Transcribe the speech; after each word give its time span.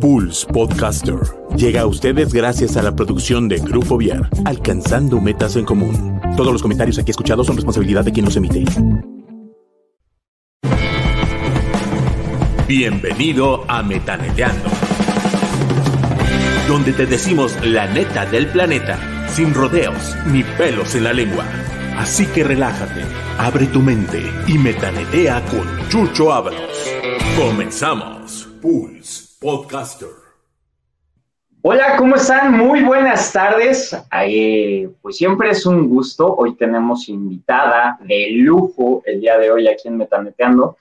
Pulse 0.00 0.46
Podcaster 0.46 1.18
llega 1.56 1.82
a 1.82 1.86
ustedes 1.86 2.32
gracias 2.32 2.76
a 2.76 2.82
la 2.82 2.94
producción 2.94 3.48
de 3.48 3.58
Grupo 3.58 3.96
Viar, 3.96 4.28
alcanzando 4.44 5.20
metas 5.20 5.56
en 5.56 5.64
común. 5.64 6.20
Todos 6.36 6.52
los 6.52 6.62
comentarios 6.62 6.98
aquí 6.98 7.10
escuchados 7.10 7.46
son 7.46 7.56
responsabilidad 7.56 8.04
de 8.04 8.12
quien 8.12 8.24
los 8.24 8.36
emite. 8.36 8.64
Bienvenido 12.68 13.64
a 13.68 13.82
Metaneteando, 13.82 14.68
donde 16.68 16.92
te 16.92 17.06
decimos 17.06 17.56
la 17.64 17.86
neta 17.86 18.26
del 18.26 18.48
planeta, 18.48 18.98
sin 19.28 19.54
rodeos 19.54 20.16
ni 20.26 20.42
pelos 20.42 20.94
en 20.94 21.04
la 21.04 21.12
lengua. 21.12 21.44
Así 21.96 22.26
que 22.26 22.44
relájate, 22.44 23.02
abre 23.38 23.66
tu 23.66 23.80
mente 23.80 24.22
y 24.46 24.58
metanetea 24.58 25.42
con 25.46 25.88
Chucho 25.88 26.32
Ábalos. 26.32 26.90
Comenzamos. 27.36 28.48
Pulse 28.60 29.25
Podcaster. 29.46 30.08
Hola, 31.62 31.94
¿cómo 31.98 32.16
están? 32.16 32.52
Muy 32.58 32.82
buenas 32.82 33.32
tardes. 33.32 33.96
pues 35.00 35.16
siempre 35.16 35.50
es 35.50 35.64
un 35.64 35.88
gusto. 35.88 36.34
Hoy 36.34 36.56
tenemos 36.56 37.08
invitada 37.08 37.96
de 38.00 38.26
lujo 38.32 39.04
el 39.06 39.20
día 39.20 39.38
de 39.38 39.52
hoy 39.52 39.68
aquí 39.68 39.86
en 39.86 39.98
Metaneteando. 39.98 40.78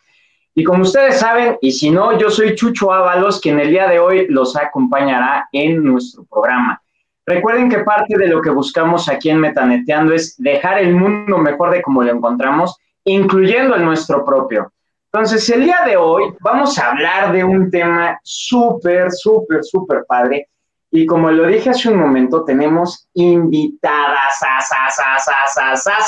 Y 0.56 0.64
como 0.64 0.82
ustedes 0.82 1.20
saben, 1.20 1.60
y 1.62 1.74
si 1.74 1.92
no, 1.92 2.18
yo 2.18 2.32
soy 2.32 2.56
Chucho 2.56 2.92
Ábalos, 2.92 3.40
quien 3.40 3.60
el 3.60 3.70
día 3.70 3.88
de 3.88 4.00
hoy 4.00 4.26
los 4.30 4.56
acompañará 4.56 5.48
en 5.52 5.84
nuestro 5.84 6.24
programa. 6.24 6.82
Recuerden 7.24 7.70
que 7.70 7.84
parte 7.84 8.18
de 8.18 8.30
lo 8.30 8.42
que 8.42 8.50
buscamos 8.50 9.08
aquí 9.08 9.30
en 9.30 9.42
Metaneteando 9.42 10.12
es 10.12 10.38
dejar 10.40 10.80
el 10.80 10.96
mundo 10.96 11.38
mejor 11.38 11.70
de 11.70 11.84
como 11.84 12.02
lo 12.02 12.12
encontramos, 12.12 12.80
incluyendo 13.04 13.76
el 13.76 13.86
nuestro 13.86 14.26
propio. 14.26 14.72
Entonces, 15.16 15.50
el 15.50 15.64
día 15.64 15.80
de 15.86 15.96
hoy 15.96 16.26
vamos 16.42 16.78
a 16.78 16.92
hablar 16.92 17.32
de 17.32 17.42
un 17.42 17.72
tema 17.72 18.20
súper, 18.22 19.10
súper, 19.14 19.64
súper 19.64 20.04
padre. 20.06 20.50
Y 20.92 21.06
como 21.06 21.32
lo 21.32 21.48
dije 21.48 21.70
hace 21.70 21.90
un 21.90 22.00
momento, 22.02 22.44
tenemos 22.44 23.08
invitadas 23.14 24.42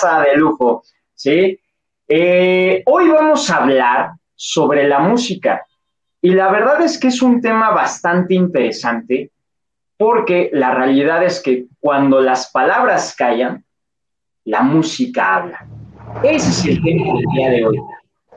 a, 0.04 0.22
de 0.23 0.36
lujo, 0.36 0.84
¿sí? 1.16 1.58
Eh, 2.06 2.84
hoy 2.86 3.08
vamos 3.08 3.50
a 3.50 3.56
hablar 3.56 4.12
sobre 4.36 4.86
la 4.86 5.00
música. 5.00 5.66
Y 6.22 6.31
la 6.31 6.52
verdad 6.52 6.81
es 6.81 7.00
que 7.00 7.08
es 7.08 7.22
un 7.22 7.40
tema 7.40 7.70
bastante 7.70 8.34
interesante 8.36 9.31
porque 9.96 10.50
la 10.52 10.76
realidad 10.76 11.24
es 11.24 11.42
que 11.42 11.68
cuando 11.80 12.20
las 12.20 12.52
palabras 12.52 13.16
callan, 13.18 13.64
la 14.44 14.64
música 14.64 15.36
habla. 15.36 15.66
Ese 16.24 16.50
es 16.50 16.66
el 16.66 16.84
tema 16.84 17.14
del 17.14 17.26
día 17.34 17.50
de 17.52 17.66
hoy 17.68 17.78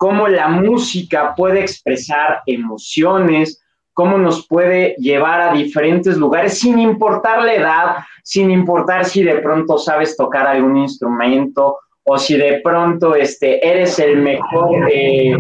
cómo 0.01 0.29
la 0.29 0.49
música 0.49 1.35
puede 1.35 1.61
expresar 1.61 2.41
emociones, 2.47 3.63
cómo 3.93 4.17
nos 4.17 4.47
puede 4.47 4.95
llevar 4.97 5.43
a 5.43 5.53
diferentes 5.53 6.17
lugares 6.17 6.59
sin 6.59 6.79
importar 6.79 7.43
la 7.43 7.53
edad, 7.53 7.97
sin 8.23 8.51
importar 8.51 9.05
si 9.05 9.23
de 9.23 9.41
pronto 9.41 9.77
sabes 9.77 10.17
tocar 10.17 10.47
algún 10.47 10.79
instrumento 10.79 11.81
o 12.03 12.17
si 12.17 12.39
de 12.39 12.63
pronto 12.65 13.15
este, 13.15 13.63
eres 13.63 13.99
el 13.99 14.23
mejor, 14.23 14.89
eh, 14.91 15.37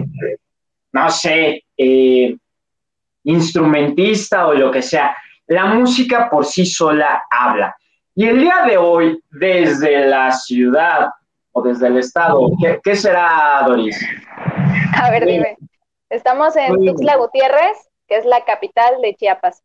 no 0.93 1.11
sé, 1.11 1.65
eh, 1.79 2.37
instrumentista 3.25 4.47
o 4.47 4.53
lo 4.53 4.71
que 4.71 4.83
sea. 4.83 5.17
La 5.47 5.65
música 5.73 6.29
por 6.29 6.45
sí 6.45 6.67
sola 6.67 7.23
habla. 7.31 7.75
Y 8.15 8.27
el 8.27 8.43
día 8.43 8.67
de 8.69 8.77
hoy, 8.77 9.19
desde 9.31 10.07
la 10.07 10.31
ciudad 10.33 11.09
o 11.53 11.63
desde 11.63 11.87
el 11.87 11.97
estado, 11.97 12.51
qué 12.85 12.95
será, 12.95 13.65
Doris? 13.67 13.99
A 15.03 15.11
ver, 15.11 15.27
dime. 15.27 15.57
Estamos 16.09 16.57
en 16.57 16.85
Tuxtla 16.85 17.17
Gutiérrez, 17.17 17.77
que 18.09 18.17
es 18.17 18.25
la 18.25 18.45
capital 18.45 19.01
de 19.01 19.15
Chiapas. 19.15 19.63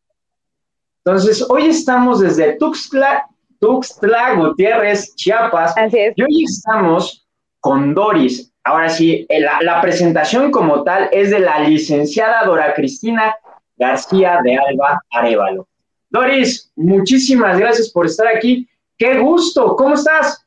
Entonces, 1.04 1.46
hoy 1.50 1.68
estamos 1.68 2.20
desde 2.20 2.54
Tuxtla, 2.58 3.28
Tuxtla 3.60 4.34
Gutiérrez, 4.36 5.16
Chiapas. 5.16 5.78
Así 5.78 6.00
es. 6.00 6.14
Y 6.16 6.24
hoy 6.24 6.44
estamos 6.44 7.28
con 7.60 7.94
Doris. 7.94 8.52
Ahora 8.64 8.90
sí, 8.90 9.26
eh, 9.30 9.40
la, 9.40 9.60
la 9.62 9.82
presentación 9.82 10.52
como 10.52 10.84
tal 10.84 11.10
es 11.12 11.32
de 11.32 11.40
la 11.40 11.60
licenciada 11.60 12.44
Dora 12.44 12.74
Cristina 12.74 13.36
García 13.78 14.40
de 14.44 14.58
Alba 14.58 15.00
Arevalo. 15.12 15.68
Doris, 16.10 16.72
muchísimas 16.76 17.60
gracias 17.60 17.90
por 17.90 18.06
estar 18.06 18.28
aquí. 18.28 18.68
Qué 18.98 19.20
gusto. 19.20 19.76
¿Cómo 19.76 19.96
estás? 19.96 20.45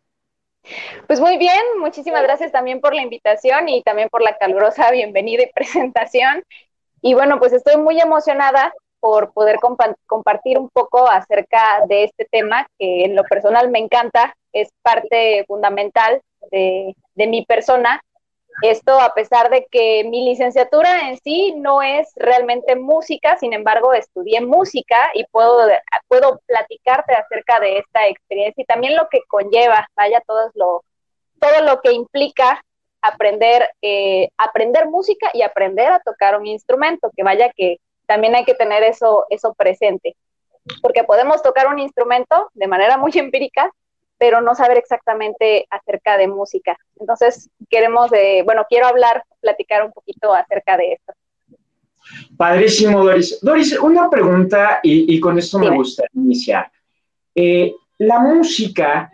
Pues 1.07 1.21
muy 1.21 1.39
bien, 1.39 1.59
muchísimas 1.79 2.23
gracias 2.23 2.53
también 2.53 2.81
por 2.81 2.95
la 2.95 3.03
invitación 3.03 3.69
y 3.69 3.83
también 3.83 4.09
por 4.09 4.23
la 4.23 4.37
calurosa 4.37 4.91
bienvenida 4.93 5.43
y 5.43 5.53
presentación. 5.53 6.43
Y 7.01 7.15
bueno, 7.15 7.39
pues 7.39 7.53
estoy 7.53 7.77
muy 7.77 8.01
emocionada 8.01 8.73
por 9.01 9.33
poder 9.33 9.59
compartir 10.07 10.59
un 10.59 10.69
poco 10.71 11.09
acerca 11.09 11.85
de 11.89 12.05
este 12.05 12.27
tema 12.31 12.67
que 12.79 13.05
en 13.05 13.15
lo 13.15 13.23
personal 13.25 13.71
me 13.71 13.79
encanta, 13.79 14.35
es 14.53 14.71
parte 14.83 15.45
fundamental 15.47 16.21
de, 16.51 16.97
de 17.15 17.27
mi 17.29 17.45
persona 17.45 18.01
esto 18.63 18.99
a 19.01 19.15
pesar 19.15 19.51
de 19.51 19.67
que 19.71 20.05
mi 20.05 20.25
licenciatura 20.25 21.09
en 21.09 21.19
sí 21.19 21.55
no 21.57 21.83
es 21.83 22.13
realmente 22.17 22.77
música, 22.77 23.37
sin 23.39 23.53
embargo 23.53 23.93
estudié 23.93 24.41
música 24.41 25.11
y 25.15 25.25
puedo, 25.27 25.69
puedo 26.09 26.41
platicarte 26.47 27.15
acerca 27.15 27.61
de 27.61 27.79
esta 27.79 28.07
experiencia 28.09 28.63
y 28.63 28.67
también 28.67 28.97
lo 28.97 29.09
que 29.09 29.21
conlleva, 29.29 29.89
vaya, 29.97 30.21
todo 30.27 30.51
lo, 30.55 30.85
todo 31.41 31.63
lo 31.63 31.81
que 31.81 31.93
implica 31.93 32.61
aprender, 33.01 33.71
eh, 33.83 34.31
aprender 34.37 34.89
música 34.89 35.31
y 35.33 35.43
aprender 35.43 35.93
a 35.93 36.01
tocar 36.01 36.39
un 36.39 36.47
instrumento, 36.47 37.11
que 37.17 37.23
vaya 37.23 37.53
que 37.55 37.79
también 38.07 38.35
hay 38.35 38.45
que 38.45 38.55
tener 38.55 38.83
eso, 38.83 39.27
eso 39.31 39.55
presente, 39.55 40.17
porque 40.83 41.05
podemos 41.05 41.43
tocar 41.43 41.69
un 41.69 41.79
instrumento 41.79 42.51
de 42.55 42.67
manera 42.67 42.99
muy 42.99 43.13
empírica, 43.15 43.71
pero 44.19 44.41
no 44.41 44.55
saber 44.55 44.77
exactamente 44.77 45.67
acerca 45.71 46.19
de 46.19 46.29
música. 46.29 46.77
Entonces, 46.99 47.49
queremos, 47.71 48.13
eh, 48.13 48.43
bueno, 48.45 48.67
quiero 48.69 48.87
hablar, 48.87 49.25
platicar 49.41 49.85
un 49.85 49.93
poquito 49.93 50.35
acerca 50.35 50.77
de 50.77 50.95
esto. 50.95 51.13
Padrísimo, 52.37 53.05
Doris. 53.05 53.39
Doris, 53.41 53.79
una 53.79 54.11
pregunta 54.11 54.81
y, 54.83 55.19
con 55.21 55.39
esto 55.39 55.59
me 55.59 55.71
gustaría 55.71 56.11
iniciar. 56.15 56.71
Eh, 57.35 57.73
la 57.99 58.19
música, 58.19 59.11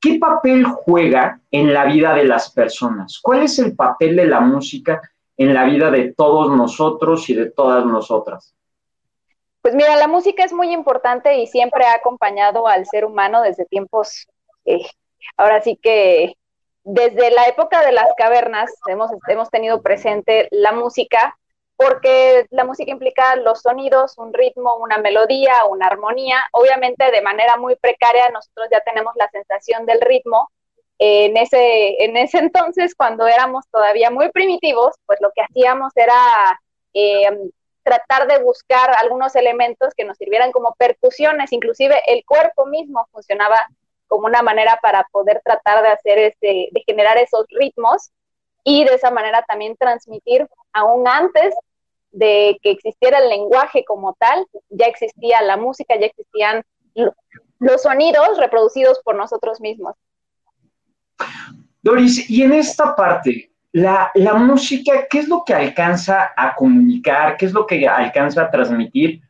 ¿qué 0.00 0.18
papel 0.18 0.64
juega 0.64 1.40
en 1.50 1.72
la 1.72 1.84
vida 1.84 2.14
de 2.14 2.24
las 2.24 2.50
personas? 2.50 3.18
¿Cuál 3.22 3.42
es 3.42 3.58
el 3.58 3.76
papel 3.76 4.16
de 4.16 4.26
la 4.26 4.40
música 4.40 5.00
en 5.36 5.54
la 5.54 5.64
vida 5.64 5.90
de 5.90 6.14
todos 6.14 6.56
nosotros 6.56 7.28
y 7.30 7.34
de 7.34 7.50
todas 7.50 7.84
nosotras? 7.84 8.54
Pues 9.62 9.74
mira, 9.74 9.96
la 9.96 10.08
música 10.08 10.44
es 10.44 10.52
muy 10.52 10.72
importante 10.72 11.36
y 11.36 11.46
siempre 11.46 11.84
ha 11.86 11.94
acompañado 11.94 12.66
al 12.66 12.84
ser 12.86 13.04
humano 13.04 13.42
desde 13.42 13.64
tiempos, 13.64 14.26
eh, 14.64 14.84
ahora 15.36 15.62
sí 15.62 15.78
que 15.80 16.34
desde 16.84 17.30
la 17.30 17.46
época 17.46 17.84
de 17.84 17.92
las 17.92 18.10
cavernas 18.16 18.72
hemos, 18.88 19.12
hemos 19.28 19.50
tenido 19.50 19.80
presente 19.80 20.48
la 20.50 20.72
música 20.72 21.38
porque 21.76 22.46
la 22.50 22.64
música 22.64 22.90
implica 22.90 23.36
los 23.36 23.62
sonidos, 23.62 24.18
un 24.18 24.32
ritmo, 24.32 24.76
una 24.76 24.98
melodía, 24.98 25.64
una 25.68 25.86
armonía. 25.86 26.38
Obviamente 26.52 27.10
de 27.10 27.22
manera 27.22 27.56
muy 27.56 27.76
precaria 27.76 28.30
nosotros 28.30 28.68
ya 28.70 28.80
tenemos 28.80 29.14
la 29.16 29.28
sensación 29.30 29.86
del 29.86 30.00
ritmo. 30.00 30.50
en, 30.98 31.36
ese, 31.36 32.04
en 32.04 32.16
ese 32.16 32.38
entonces, 32.40 32.94
cuando 32.94 33.26
éramos 33.26 33.64
todavía 33.70 34.10
muy 34.10 34.30
primitivos, 34.30 34.94
pues 35.06 35.20
lo 35.20 35.30
que 35.34 35.42
hacíamos 35.42 35.92
era 35.96 36.14
eh, 36.94 37.30
tratar 37.82 38.26
de 38.26 38.42
buscar 38.42 38.90
algunos 38.98 39.34
elementos 39.36 39.94
que 39.96 40.04
nos 40.04 40.16
sirvieran 40.16 40.52
como 40.52 40.74
percusiones, 40.74 41.52
inclusive 41.52 42.00
el 42.06 42.24
cuerpo 42.24 42.66
mismo 42.66 43.06
funcionaba 43.12 43.66
como 44.06 44.26
una 44.26 44.42
manera 44.42 44.78
para 44.82 45.06
poder 45.10 45.40
tratar 45.44 45.82
de 45.82 45.88
hacer 45.88 46.18
ese, 46.18 46.68
de 46.70 46.82
generar 46.86 47.16
esos 47.18 47.46
ritmos 47.48 48.10
y 48.64 48.84
de 48.84 48.94
esa 48.94 49.10
manera 49.10 49.44
también 49.48 49.76
transmitir 49.76 50.46
aún 50.72 51.08
antes 51.08 51.54
de 52.10 52.58
que 52.62 52.70
existiera 52.70 53.18
el 53.18 53.28
lenguaje 53.28 53.84
como 53.84 54.14
tal, 54.14 54.46
ya 54.68 54.86
existía 54.86 55.40
la 55.42 55.56
música, 55.56 55.98
ya 55.98 56.06
existían 56.06 56.62
los 57.58 57.82
sonidos 57.82 58.38
reproducidos 58.38 59.00
por 59.02 59.14
nosotros 59.14 59.60
mismos. 59.60 59.96
Doris, 61.80 62.28
y 62.28 62.42
en 62.42 62.52
esta 62.52 62.94
parte, 62.94 63.51
la, 63.72 64.10
la, 64.14 64.34
música, 64.34 65.06
¿qué 65.08 65.20
es 65.20 65.28
lo 65.28 65.42
que 65.44 65.54
alcanza 65.54 66.32
a 66.36 66.54
comunicar? 66.54 67.36
¿Qué 67.36 67.46
es 67.46 67.52
lo 67.52 67.66
que 67.66 67.86
alcanza 67.88 68.42
a 68.42 68.50
transmitir 68.50 69.22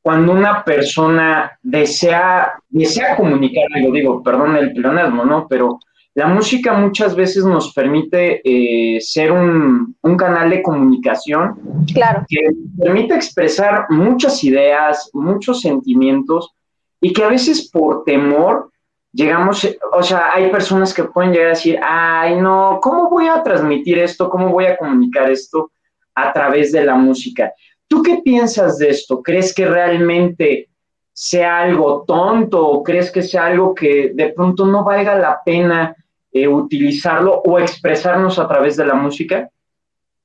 cuando 0.00 0.32
una 0.32 0.64
persona 0.64 1.58
desea, 1.62 2.54
desea 2.68 3.16
comunicar 3.16 3.64
algo? 3.74 3.92
Digo, 3.92 4.22
perdón 4.22 4.56
el 4.56 4.72
pleonasmo, 4.72 5.24
¿no? 5.24 5.46
Pero 5.46 5.78
la 6.14 6.26
música 6.26 6.74
muchas 6.74 7.14
veces 7.14 7.44
nos 7.44 7.72
permite 7.72 8.40
eh, 8.44 9.00
ser 9.00 9.32
un, 9.32 9.94
un, 10.02 10.16
canal 10.16 10.50
de 10.50 10.62
comunicación 10.62 11.84
claro. 11.92 12.24
que 12.28 12.38
permite 12.78 13.14
expresar 13.14 13.86
muchas 13.90 14.42
ideas, 14.44 15.10
muchos 15.14 15.60
sentimientos 15.62 16.54
y 17.00 17.12
que 17.12 17.24
a 17.24 17.28
veces 17.28 17.70
por 17.70 18.04
temor 18.04 18.71
llegamos, 19.12 19.68
o 19.92 20.02
sea, 20.02 20.32
hay 20.32 20.50
personas 20.50 20.92
que 20.92 21.04
pueden 21.04 21.32
llegar 21.32 21.48
a 21.48 21.50
decir, 21.50 21.78
ay, 21.82 22.36
no, 22.36 22.78
¿cómo 22.82 23.08
voy 23.08 23.28
a 23.28 23.42
transmitir 23.42 23.98
esto? 23.98 24.28
¿Cómo 24.28 24.48
voy 24.48 24.66
a 24.66 24.76
comunicar 24.76 25.30
esto 25.30 25.70
a 26.14 26.32
través 26.32 26.72
de 26.72 26.84
la 26.84 26.94
música? 26.94 27.52
¿Tú 27.86 28.02
qué 28.02 28.22
piensas 28.24 28.78
de 28.78 28.90
esto? 28.90 29.22
¿Crees 29.22 29.54
que 29.54 29.66
realmente 29.66 30.70
sea 31.12 31.60
algo 31.60 32.04
tonto 32.06 32.66
o 32.66 32.82
crees 32.82 33.10
que 33.10 33.22
sea 33.22 33.46
algo 33.46 33.74
que 33.74 34.12
de 34.14 34.30
pronto 34.30 34.64
no 34.64 34.82
valga 34.82 35.14
la 35.14 35.42
pena 35.44 35.94
eh, 36.32 36.48
utilizarlo 36.48 37.42
o 37.44 37.58
expresarnos 37.58 38.38
a 38.38 38.48
través 38.48 38.76
de 38.76 38.86
la 38.86 38.94
música? 38.94 39.50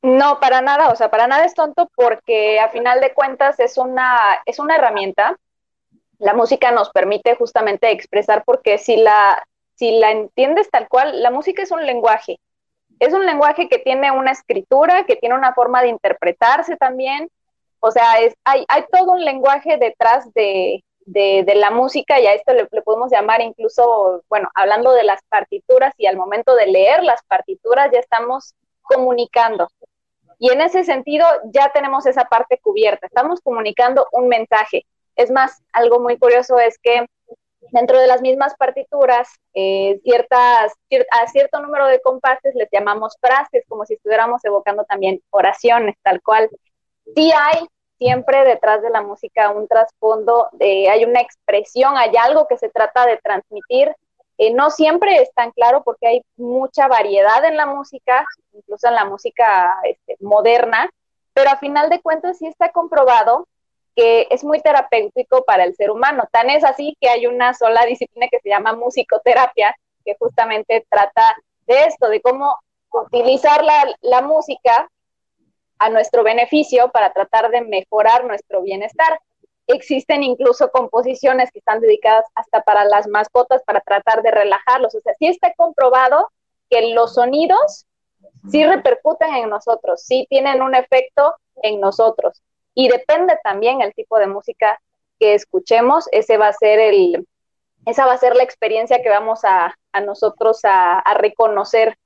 No, 0.01 0.39
para 0.39 0.61
nada, 0.61 0.89
o 0.89 0.95
sea, 0.95 1.11
para 1.11 1.27
nada 1.27 1.43
es 1.43 1.53
tonto 1.53 1.89
porque 1.93 2.59
a 2.59 2.69
final 2.69 3.01
de 3.01 3.13
cuentas 3.13 3.59
es 3.59 3.77
una, 3.77 4.17
es 4.45 4.59
una 4.59 4.77
herramienta. 4.77 5.35
La 6.19 6.33
música 6.33 6.71
nos 6.71 6.89
permite 6.89 7.35
justamente 7.35 7.91
expresar 7.91 8.43
porque 8.45 8.77
si 8.77 8.97
la, 8.97 9.43
si 9.75 9.99
la 9.99 10.11
entiendes 10.11 10.69
tal 10.69 10.87
cual, 10.87 11.21
la 11.21 11.31
música 11.31 11.61
es 11.63 11.71
un 11.71 11.85
lenguaje. 11.85 12.39
Es 12.99 13.13
un 13.13 13.25
lenguaje 13.25 13.69
que 13.69 13.77
tiene 13.77 14.11
una 14.11 14.31
escritura, 14.31 15.05
que 15.05 15.15
tiene 15.15 15.35
una 15.35 15.53
forma 15.53 15.81
de 15.81 15.89
interpretarse 15.89 16.75
también. 16.77 17.29
O 17.79 17.91
sea, 17.91 18.19
es, 18.19 18.33
hay, 18.43 18.65
hay 18.67 18.85
todo 18.91 19.11
un 19.11 19.23
lenguaje 19.23 19.77
detrás 19.77 20.33
de, 20.33 20.83
de, 21.07 21.55
la 21.55 21.71
música 21.71 22.19
y 22.19 22.27
a 22.27 22.33
esto 22.33 22.53
le, 22.53 22.65
podemos 22.81 23.11
llamar 23.11 23.41
incluso, 23.41 24.23
bueno, 24.29 24.49
hablando 24.55 24.91
de 24.91 25.03
las 25.03 25.21
partituras 25.29 25.93
y 25.97 26.05
al 26.05 26.17
momento 26.17 26.53
de 26.55 26.67
leer 26.67 27.03
las 27.03 27.23
partituras 27.23 27.89
ya 27.91 27.99
estamos 27.99 28.53
comunicando. 28.81 29.69
Y 30.37 30.51
en 30.51 30.61
ese 30.61 30.83
sentido 30.83 31.25
ya 31.45 31.71
tenemos 31.73 32.05
esa 32.05 32.25
parte 32.25 32.59
cubierta, 32.59 33.07
estamos 33.07 33.39
comunicando 33.41 34.05
un 34.11 34.27
mensaje. 34.27 34.85
Es 35.17 35.31
más, 35.31 35.61
algo 35.73 35.99
muy 35.99 36.17
curioso 36.17 36.59
es 36.59 36.77
que 36.79 37.05
dentro 37.71 37.99
de 37.99 38.07
las 38.07 38.21
mismas 38.21 38.55
partituras, 38.55 39.27
eh, 39.53 39.99
ciertas, 40.03 40.73
a 41.11 41.27
cierto 41.27 41.59
número 41.59 41.87
de 41.87 42.01
compases 42.01 42.55
les 42.55 42.69
llamamos 42.71 43.17
frases, 43.19 43.65
como 43.67 43.85
si 43.85 43.95
estuviéramos 43.95 44.45
evocando 44.45 44.85
también 44.85 45.21
oraciones, 45.31 45.95
tal 46.03 46.21
cual. 46.21 46.49
Sí 47.15 47.31
hay 47.35 47.67
siempre 47.97 48.43
detrás 48.43 48.81
de 48.81 48.91
la 48.91 49.01
música 49.01 49.49
un 49.49 49.67
trasfondo, 49.67 50.49
hay 50.59 51.03
una 51.03 51.19
expresión, 51.19 51.97
hay 51.97 52.15
algo 52.15 52.47
que 52.47 52.57
se 52.57 52.69
trata 52.69 53.05
de 53.05 53.17
transmitir. 53.17 53.95
Eh, 54.37 54.53
no 54.53 54.69
siempre 54.69 55.19
es 55.19 55.33
tan 55.33 55.51
claro 55.51 55.83
porque 55.83 56.07
hay 56.07 56.21
mucha 56.35 56.87
variedad 56.87 57.43
en 57.43 57.57
la 57.57 57.65
música, 57.65 58.23
incluso 58.53 58.87
en 58.87 58.93
la 58.93 59.05
música 59.05 59.75
este, 59.83 60.15
moderna, 60.19 60.91
pero 61.33 61.49
a 61.49 61.57
final 61.57 61.89
de 61.89 62.01
cuentas 62.01 62.37
sí 62.37 62.45
está 62.45 62.71
comprobado 62.71 63.47
que 63.97 64.27
es 64.29 64.43
muy 64.43 64.61
terapéutico 64.61 65.43
para 65.43 65.63
el 65.63 65.75
ser 65.75 65.89
humano. 65.89 66.29
Tan 66.31 66.51
es 66.51 66.63
así 66.63 66.95
que 67.01 67.09
hay 67.09 67.25
una 67.25 67.55
sola 67.55 67.83
disciplina 67.87 68.27
que 68.29 68.39
se 68.39 68.49
llama 68.49 68.73
musicoterapia, 68.73 69.75
que 70.05 70.15
justamente 70.19 70.85
trata 70.87 71.35
de 71.65 71.85
esto, 71.85 72.07
de 72.07 72.21
cómo 72.21 72.55
utilizar 72.91 73.63
la, 73.63 74.21
música 74.21 74.87
a 75.79 75.89
nuestro 75.89 76.23
beneficio 76.23 76.91
para 76.91 77.11
tratar 77.11 77.49
de 77.49 77.61
mejorar 77.61 78.23
nuestro 78.25 78.61
bienestar. 78.61 79.19
Existen 79.65 80.21
incluso 80.21 80.69
composiciones 80.69 81.51
que 81.51 81.57
están 81.57 81.81
dedicadas 81.81 82.25
hasta 82.35 82.61
para 82.61 82.85
las 82.85 83.07
mascotas, 83.07 83.63
para 83.63 83.81
tratar 83.81 84.21
de 84.21 84.29
relajarlos. 84.29 84.93
O 84.93 85.01
sea, 85.01 85.15
sí 85.17 85.25
está 85.25 85.55
comprobado 85.55 86.29
que 86.69 86.93
los 86.93 87.15
sonidos 87.15 87.87
sí 88.51 88.63
repercuten 88.63 89.33
en 89.33 89.49
nosotros, 89.49 90.03
sí 90.03 90.27
tienen 90.29 90.61
un 90.61 90.75
efecto 90.75 91.33
en 91.63 91.79
nosotros. 91.79 92.43
Y 92.79 92.89
depende 92.89 93.35
también 93.43 93.81
el 93.81 93.91
tipo 93.95 94.19
de 94.19 94.27
música 94.27 94.79
que 95.19 95.33
escuchemos, 95.33 96.07
ese 96.11 96.37
va 96.37 96.49
a 96.49 96.53
ser 96.53 96.77
el, 96.77 97.27
esa 97.87 98.05
va 98.05 98.13
a 98.13 98.19
ser 98.19 98.35
la 98.35 98.43
experiencia 98.43 99.01
que 99.01 99.09
vamos 99.09 99.43
a, 99.45 99.75
a 99.93 100.01
nosotros 100.01 100.59
a, 100.61 101.01
reconocer, 101.15 101.97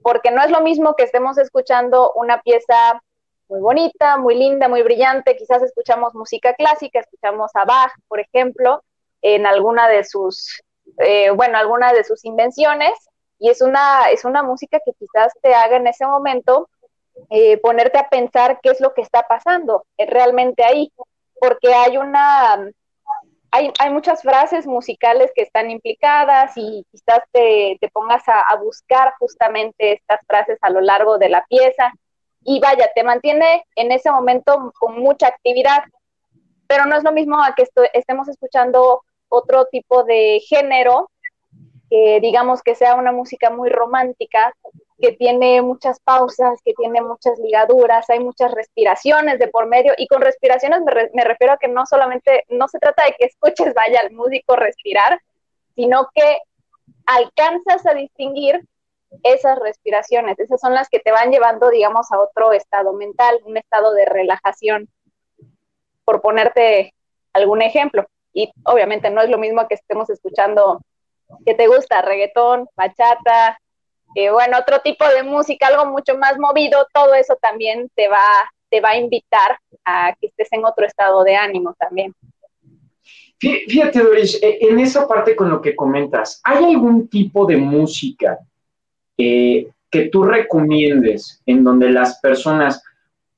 porque 0.00 0.30
no 0.30 0.42
es 0.42 0.50
lo 0.50 0.62
mismo 0.62 0.94
que 0.96 1.02
estemos 1.02 1.36
escuchando 1.36 2.10
una 2.14 2.40
pieza 2.40 3.02
muy 3.50 3.60
bonita, 3.60 4.16
muy 4.16 4.34
linda, 4.34 4.66
muy 4.66 4.80
brillante. 4.80 5.36
Quizás 5.36 5.62
escuchamos 5.62 6.14
música 6.14 6.54
clásica, 6.54 7.00
escuchamos 7.00 7.50
a 7.52 7.66
Bach, 7.66 7.92
por 8.08 8.18
ejemplo, 8.18 8.82
en 9.20 9.44
alguna 9.44 9.88
de 9.88 10.04
sus, 10.04 10.62
eh, 11.00 11.32
bueno, 11.32 11.58
alguna 11.58 11.92
de 11.92 12.02
sus 12.02 12.24
invenciones, 12.24 12.94
y 13.38 13.50
es 13.50 13.60
una, 13.60 14.08
es 14.10 14.24
una 14.24 14.42
música 14.42 14.80
que 14.82 14.92
quizás 14.98 15.34
te 15.42 15.54
haga 15.54 15.76
en 15.76 15.86
ese 15.86 16.06
momento 16.06 16.70
eh, 17.30 17.58
ponerte 17.58 17.98
a 17.98 18.08
pensar 18.08 18.58
qué 18.62 18.70
es 18.70 18.80
lo 18.80 18.92
que 18.92 19.02
está 19.02 19.22
pasando 19.22 19.84
eh, 19.96 20.06
realmente 20.06 20.64
ahí, 20.64 20.92
porque 21.40 21.72
hay 21.72 21.96
una, 21.96 22.70
hay, 23.50 23.72
hay, 23.78 23.90
muchas 23.92 24.22
frases 24.22 24.66
musicales 24.66 25.30
que 25.34 25.42
están 25.42 25.70
implicadas 25.70 26.52
y 26.56 26.84
quizás 26.90 27.20
te, 27.32 27.78
te 27.80 27.88
pongas 27.88 28.22
a, 28.26 28.54
buscar 28.56 29.14
justamente 29.18 29.92
estas 29.92 30.20
frases 30.26 30.58
a 30.60 30.70
lo 30.70 30.80
largo 30.80 31.18
de 31.18 31.28
la 31.28 31.44
pieza. 31.48 31.92
Y 32.42 32.60
vaya, 32.60 32.90
te 32.94 33.04
mantiene 33.04 33.64
en 33.76 33.92
ese 33.92 34.10
momento 34.10 34.72
con 34.78 34.98
mucha 34.98 35.28
actividad, 35.28 35.84
pero 36.66 36.84
no 36.84 36.96
es 36.96 37.04
lo 37.04 37.12
mismo 37.12 37.42
a 37.42 37.54
que 37.54 37.64
estemos 37.94 38.28
escuchando 38.28 39.02
otro 39.28 39.66
tipo 39.66 40.04
de 40.04 40.40
género, 40.46 41.10
digamos 41.90 42.60
que 42.60 42.74
sea 42.74 42.96
una 42.96 43.12
música 43.12 43.50
muy 43.50 43.70
romántica, 43.70 44.52
que 45.04 45.12
tiene 45.12 45.60
muchas 45.60 46.00
pausas, 46.00 46.60
que 46.64 46.72
tiene 46.72 47.02
muchas 47.02 47.38
ligaduras, 47.38 48.08
hay 48.08 48.20
muchas 48.20 48.52
respiraciones 48.52 49.38
de 49.38 49.48
por 49.48 49.66
medio, 49.66 49.92
y 49.98 50.08
con 50.08 50.22
respiraciones 50.22 50.80
me, 51.12 51.24
refiero 51.24 51.52
a 51.52 51.58
que 51.58 51.68
no 51.68 51.84
solamente, 51.84 52.44
no 52.48 52.68
se 52.68 52.78
trata 52.78 53.04
de 53.04 53.12
que 53.12 53.26
escuches, 53.26 53.74
vaya, 53.74 54.00
al 54.00 54.12
músico 54.12 54.56
respirar, 54.56 55.20
sino 55.76 56.08
que 56.14 56.38
alcanzas 57.04 57.84
a 57.84 57.92
distinguir 57.92 58.66
esas 59.22 59.58
respiraciones, 59.58 60.38
esas 60.38 60.58
son 60.58 60.72
las 60.72 60.88
que 60.88 61.00
te 61.00 61.12
van 61.12 61.30
llevando, 61.30 61.68
digamos, 61.68 62.10
a 62.10 62.18
otro 62.18 62.52
estado 62.52 62.94
mental, 62.94 63.38
un 63.44 63.58
estado 63.58 63.92
de 63.92 64.06
relajación, 64.06 64.88
por 66.06 66.22
ponerte 66.22 66.94
algún 67.34 67.60
ejemplo. 67.60 68.06
Y 68.32 68.50
obviamente 68.64 69.10
no 69.10 69.20
es 69.20 69.28
lo 69.28 69.36
mismo 69.36 69.68
que 69.68 69.74
estemos 69.74 70.08
escuchando 70.08 70.80
que 71.44 71.54
te 71.54 71.66
gusta, 71.66 72.00
reggaetón, 72.00 72.68
bachata, 72.74 73.58
eh, 74.14 74.30
bueno, 74.30 74.58
otro 74.58 74.80
tipo 74.80 75.06
de 75.08 75.22
música, 75.22 75.68
algo 75.68 75.86
mucho 75.86 76.16
más 76.16 76.38
movido, 76.38 76.86
todo 76.92 77.14
eso 77.14 77.36
también 77.40 77.90
te 77.94 78.08
va, 78.08 78.26
te 78.70 78.80
va 78.80 78.90
a 78.90 78.96
invitar 78.96 79.58
a 79.84 80.14
que 80.20 80.28
estés 80.28 80.52
en 80.52 80.64
otro 80.64 80.86
estado 80.86 81.24
de 81.24 81.36
ánimo 81.36 81.74
también. 81.78 82.14
Fíjate, 83.38 84.00
Doris, 84.00 84.42
e, 84.42 84.58
en 84.60 84.78
esa 84.80 85.06
parte 85.06 85.36
con 85.36 85.50
lo 85.50 85.60
que 85.60 85.76
comentas, 85.76 86.40
¿hay 86.44 86.64
algún 86.64 87.08
tipo 87.08 87.44
de 87.44 87.56
música 87.56 88.38
eh, 89.18 89.68
que 89.90 90.08
tú 90.08 90.24
recomiendes 90.24 91.42
en 91.44 91.62
donde 91.62 91.90
las 91.90 92.20
personas 92.20 92.82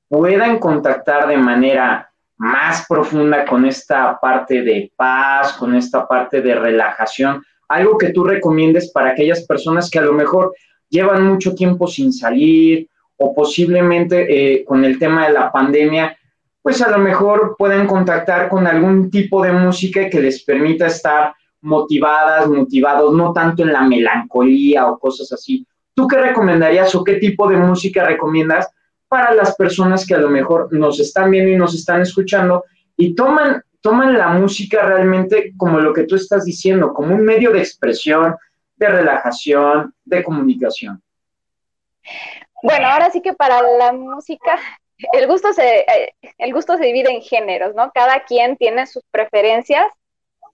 puedan 0.07 0.59
contactar 0.59 1.27
de 1.27 1.37
manera 1.37 2.11
más 2.37 2.85
profunda 2.87 3.45
con 3.45 3.65
esta 3.65 4.17
parte 4.19 4.61
de 4.61 4.91
paz, 4.95 5.53
con 5.53 5.75
esta 5.75 6.07
parte 6.07 6.41
de 6.41 6.55
relajación, 6.55 7.43
algo 7.67 7.97
que 7.97 8.09
tú 8.09 8.23
recomiendes 8.23 8.91
para 8.91 9.11
aquellas 9.11 9.45
personas 9.45 9.89
que 9.89 9.99
a 9.99 10.03
lo 10.03 10.13
mejor 10.13 10.53
llevan 10.89 11.25
mucho 11.25 11.53
tiempo 11.53 11.87
sin 11.87 12.13
salir 12.13 12.87
o 13.17 13.33
posiblemente 13.33 14.27
eh, 14.29 14.63
con 14.63 14.85
el 14.85 14.99
tema 14.99 15.27
de 15.27 15.33
la 15.33 15.51
pandemia, 15.51 16.17
pues 16.61 16.81
a 16.81 16.91
lo 16.91 16.99
mejor 16.99 17.55
pueden 17.57 17.87
contactar 17.87 18.49
con 18.49 18.67
algún 18.67 19.09
tipo 19.09 19.43
de 19.43 19.51
música 19.51 20.09
que 20.09 20.21
les 20.21 20.43
permita 20.43 20.87
estar 20.87 21.33
motivadas, 21.61 22.47
motivados, 22.47 23.13
no 23.13 23.33
tanto 23.33 23.63
en 23.63 23.73
la 23.73 23.81
melancolía 23.81 24.87
o 24.87 24.99
cosas 24.99 25.31
así. 25.31 25.65
¿Tú 25.93 26.07
qué 26.07 26.17
recomendarías 26.17 26.93
o 26.93 27.03
qué 27.03 27.15
tipo 27.15 27.47
de 27.49 27.57
música 27.57 28.05
recomiendas 28.05 28.69
para 29.07 29.33
las 29.33 29.55
personas 29.55 30.05
que 30.05 30.13
a 30.13 30.19
lo 30.19 30.29
mejor 30.29 30.71
nos 30.71 30.99
están 30.99 31.31
viendo 31.31 31.51
y 31.51 31.55
nos 31.55 31.73
están 31.73 32.01
escuchando 32.01 32.65
y 32.95 33.15
toman, 33.15 33.61
toman 33.87 34.17
la 34.17 34.29
música 34.29 34.85
realmente 34.85 35.53
como 35.57 35.79
lo 35.79 35.93
que 35.93 36.03
tú 36.03 36.15
estás 36.15 36.45
diciendo, 36.45 36.93
como 36.93 37.15
un 37.15 37.23
medio 37.23 37.51
de 37.51 37.59
expresión, 37.59 38.35
de 38.75 38.89
relajación, 38.89 39.93
de 40.03 40.23
comunicación? 40.23 41.01
Bueno, 42.63 42.87
ahora 42.87 43.09
sí 43.11 43.21
que 43.21 43.33
para 43.33 43.61
la 43.61 43.93
música 43.93 44.59
el 45.13 45.27
gusto 45.27 45.53
se, 45.53 45.81
eh, 45.81 46.13
el 46.39 46.53
gusto 46.53 46.75
se 46.75 46.85
divide 46.85 47.11
en 47.11 47.21
géneros, 47.21 47.75
¿no? 47.75 47.91
Cada 47.93 48.25
quien 48.25 48.57
tiene 48.57 48.87
sus 48.87 49.03
preferencias 49.11 49.85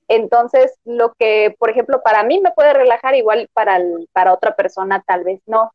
entonces, 0.07 0.77
lo 0.85 1.13
que, 1.13 1.55
por 1.57 1.69
ejemplo, 1.69 2.01
para 2.03 2.23
mí 2.23 2.39
me 2.39 2.51
puede 2.51 2.73
relajar, 2.73 3.15
igual 3.15 3.49
para, 3.53 3.79
para 4.11 4.33
otra 4.33 4.55
persona 4.55 5.03
tal 5.05 5.23
vez 5.23 5.41
no. 5.45 5.71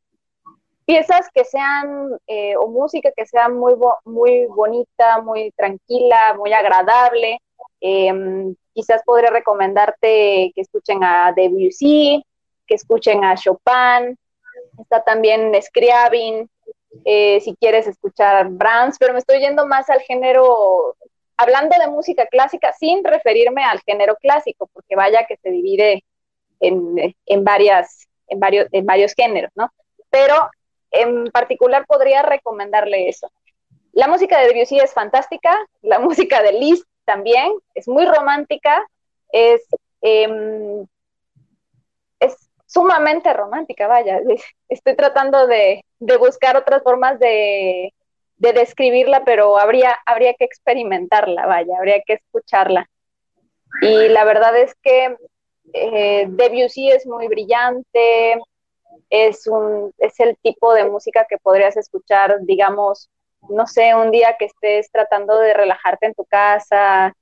Piezas 0.85 1.29
que 1.35 1.45
sean, 1.45 2.19
eh, 2.27 2.57
o 2.57 2.69
música 2.69 3.11
que 3.15 3.27
sea 3.27 3.49
muy, 3.49 3.75
muy 4.05 4.47
bonita, 4.47 5.21
muy 5.23 5.53
tranquila, 5.53 6.35
muy 6.37 6.53
agradable. 6.53 7.41
Em, 7.81 8.55
quizás 8.75 9.03
podría 9.05 9.31
recomendarte 9.31 10.53
que 10.55 10.61
escuchen 10.61 11.03
a 11.03 11.33
Debussy, 11.35 12.25
que 12.67 12.75
escuchen 12.75 13.25
a 13.25 13.35
Chopin, 13.37 14.17
está 14.79 15.03
también 15.03 15.53
Scriabin, 15.61 16.49
eh, 17.05 17.41
si 17.41 17.55
quieres 17.57 17.87
escuchar 17.87 18.49
Brahms, 18.51 18.97
pero 18.99 19.13
me 19.13 19.19
estoy 19.19 19.41
yendo 19.41 19.67
más 19.67 19.89
al 19.91 20.01
género 20.01 20.97
hablando 21.37 21.77
de 21.79 21.89
música 21.89 22.27
clásica 22.27 22.73
sin 22.73 23.05
referirme 23.05 23.63
al 23.63 23.81
género 23.81 24.17
clásico, 24.17 24.69
porque 24.73 24.97
vaya 24.97 25.25
que 25.27 25.37
se 25.37 25.51
divide 25.51 26.05
en, 26.61 27.45
varias, 27.45 28.09
en, 28.27 28.41
varios, 28.41 28.67
en 28.73 28.85
varios 28.85 29.15
géneros, 29.15 29.53
¿no? 29.55 29.71
Pero 30.11 30.35
en 30.91 31.27
particular 31.31 31.87
podría 31.87 32.23
recomendarle 32.23 33.09
eso. 33.09 33.31
la 33.93 34.09
música 34.09 34.41
de 34.41 34.49
Debussy 34.49 34.79
es 34.79 34.93
fantástica, 34.93 35.57
la 35.83 35.99
música 35.99 36.43
de 36.43 36.53
Liszt 36.53 36.87
también, 37.09 37.55
es 37.75 37.89
muy 37.89 38.05
romántica, 38.05 38.87
es, 39.33 39.63
em, 40.03 40.87
es 42.21 42.51
sumamente 42.67 43.33
romántica, 43.33 43.89
vaya. 43.89 44.21
Estoy 44.69 44.95
tratando 44.95 45.47
de, 45.47 45.83
buscar 45.99 46.59
otras 46.59 46.83
formas 46.83 47.19
de, 47.19 47.95
describirla, 48.37 49.25
pero 49.25 49.59
habría, 49.59 49.97
habría 50.05 50.35
que 50.35 50.45
experimentarla, 50.45 51.47
vaya, 51.47 51.79
habría 51.79 52.03
que 52.07 52.15
escucharla. 52.15 52.87
Y 53.81 54.09
la 54.09 54.25
verdad 54.25 54.55
es 54.59 54.75
que 54.83 55.17
eh, 55.73 56.27
Debussy 56.29 56.91
es 56.91 57.07
muy 57.07 57.27
brillante, 57.29 58.39
es, 59.09 59.47
un, 59.47 59.93
es 59.97 60.21
el 60.21 60.37
tipo 60.43 60.75
de 60.75 60.85
música 60.85 61.27
que 61.29 61.39
podrías 61.39 61.77
escuchar, 61.79 62.37
digamos, 62.43 63.09
no 63.49 63.67
sé, 63.67 63.95
un 63.95 64.11
día 64.11 64.37
que 64.39 64.47
estés 64.47 64.91
tratando 64.91 65.39
de 65.39 65.55
relajarte 65.55 66.07
en 66.07 66.15
tu 66.15 66.25
casa, 66.25 67.15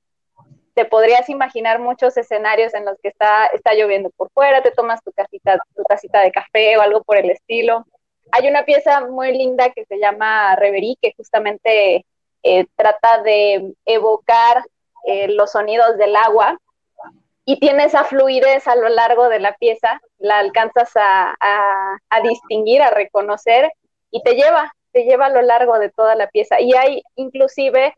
te 0.77 0.85
podrías 0.85 1.27
imaginar 1.27 1.79
muchos 1.79 2.17
escenarios 2.17 2.73
en 2.75 2.85
los 2.85 2.99
que 3.01 3.07
está, 3.07 3.47
está 3.47 3.73
lloviendo 3.73 4.11
por 4.11 4.29
fuera, 4.29 4.61
te 4.61 4.69
tomas 4.69 5.03
tu 5.03 5.11
casita, 5.11 5.57
tu 5.75 5.83
tacita 5.83 6.21
de 6.21 6.31
café 6.31 6.77
o 6.77 6.81
algo 6.81 7.03
por 7.03 7.17
el 7.17 7.31
estilo. 7.31 7.87
Hay 8.31 8.47
una 8.47 8.63
pieza 8.63 9.01
muy 9.01 9.35
linda 9.35 9.71
que 9.71 9.85
se 9.85 9.97
llama 9.97 10.55
Reverie, 10.55 10.97
que 11.01 11.13
justamente 11.17 12.05
eh, 12.43 12.65
trata 12.75 13.23
de 13.23 13.73
evocar 13.85 14.63
eh, 15.07 15.29
los 15.29 15.51
sonidos 15.51 15.97
del 15.97 16.15
agua 16.15 16.59
y 17.43 17.59
tiene 17.59 17.85
esa 17.85 18.03
fluidez 18.03 18.67
a 18.67 18.75
lo 18.75 18.89
largo 18.89 19.29
de 19.29 19.39
la 19.39 19.53
pieza, 19.53 19.99
la 20.19 20.37
alcanzas 20.37 20.91
a, 20.95 21.35
a 21.39 22.21
distinguir, 22.21 22.83
a 22.83 22.91
reconocer 22.91 23.71
y 24.11 24.21
te 24.21 24.35
lleva, 24.35 24.71
te 24.97 25.03
lleva 25.03 25.27
a 25.27 25.29
lo 25.29 25.43
largo 25.43 25.77
de 25.77 25.91
toda 25.91 26.15
la 26.15 26.27
pieza. 26.27 26.59
Y 26.59 26.73
hay 26.73 27.03
inclusive, 27.17 27.93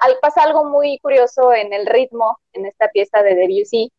al, 0.00 0.16
pasa 0.22 0.42
algo 0.42 0.64
muy 0.64 0.98
curioso 1.00 1.52
en 1.52 1.74
el 1.74 1.84
ritmo, 1.84 2.38
en 2.54 2.64
esta 2.64 2.88
pieza 2.88 3.22
de 3.22 3.34
Debussy, 3.34 3.92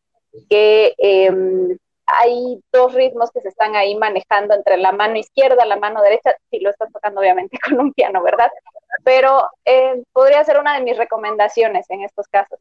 que 0.49 0.95
em, 0.97 1.77
hay 2.07 2.59
dos 2.71 2.91
ritmos 2.95 3.29
que 3.29 3.41
se 3.41 3.49
están 3.49 3.75
ahí 3.75 3.95
manejando 3.95 4.55
entre 4.55 4.77
la 4.77 4.91
mano 4.91 5.15
izquierda, 5.17 5.63
la 5.65 5.77
mano 5.77 6.01
derecha, 6.01 6.35
si 6.49 6.59
lo 6.59 6.71
estás 6.71 6.91
tocando 6.91 7.21
obviamente 7.21 7.59
con 7.63 7.79
un 7.79 7.93
piano, 7.93 8.23
¿verdad? 8.23 8.49
Pero 9.03 9.47
eh, 9.63 10.01
podría 10.11 10.43
ser 10.43 10.59
una 10.59 10.73
de 10.73 10.83
mis 10.83 10.97
recomendaciones 10.97 11.87
en 11.91 12.01
estos 12.01 12.27
casos. 12.29 12.59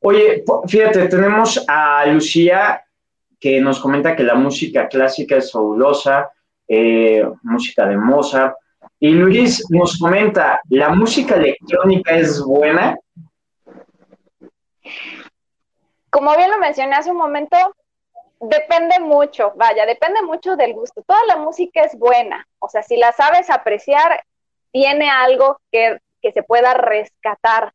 Oye, 0.00 0.44
fíjate, 0.68 1.08
tenemos 1.08 1.64
a 1.66 2.06
Lucía 2.06 2.84
que 3.40 3.60
nos 3.60 3.80
comenta 3.80 4.14
que 4.14 4.22
la 4.22 4.36
música 4.36 4.86
clásica 4.86 5.38
es 5.38 5.50
fabulosa, 5.50 6.30
eh, 6.68 7.26
música 7.42 7.86
de 7.86 7.96
Mozart. 7.96 8.56
Y 9.00 9.10
Luis 9.10 9.64
nos 9.70 9.98
comenta, 9.98 10.60
¿la 10.70 10.90
música 10.90 11.34
electrónica 11.34 12.14
es 12.14 12.40
buena? 12.42 12.96
Como 16.10 16.36
bien 16.36 16.50
lo 16.50 16.58
mencioné 16.58 16.94
hace 16.94 17.10
un 17.10 17.16
momento, 17.16 17.56
depende 18.40 19.00
mucho, 19.00 19.52
vaya, 19.56 19.84
depende 19.84 20.22
mucho 20.22 20.56
del 20.56 20.72
gusto. 20.72 21.02
Toda 21.06 21.24
la 21.26 21.36
música 21.36 21.82
es 21.82 21.98
buena, 21.98 22.46
o 22.60 22.68
sea, 22.68 22.82
si 22.82 22.96
la 22.96 23.12
sabes 23.12 23.50
apreciar, 23.50 24.22
tiene 24.70 25.10
algo 25.10 25.58
que, 25.72 25.98
que 26.22 26.32
se 26.32 26.42
pueda 26.42 26.74
rescatar. 26.74 27.72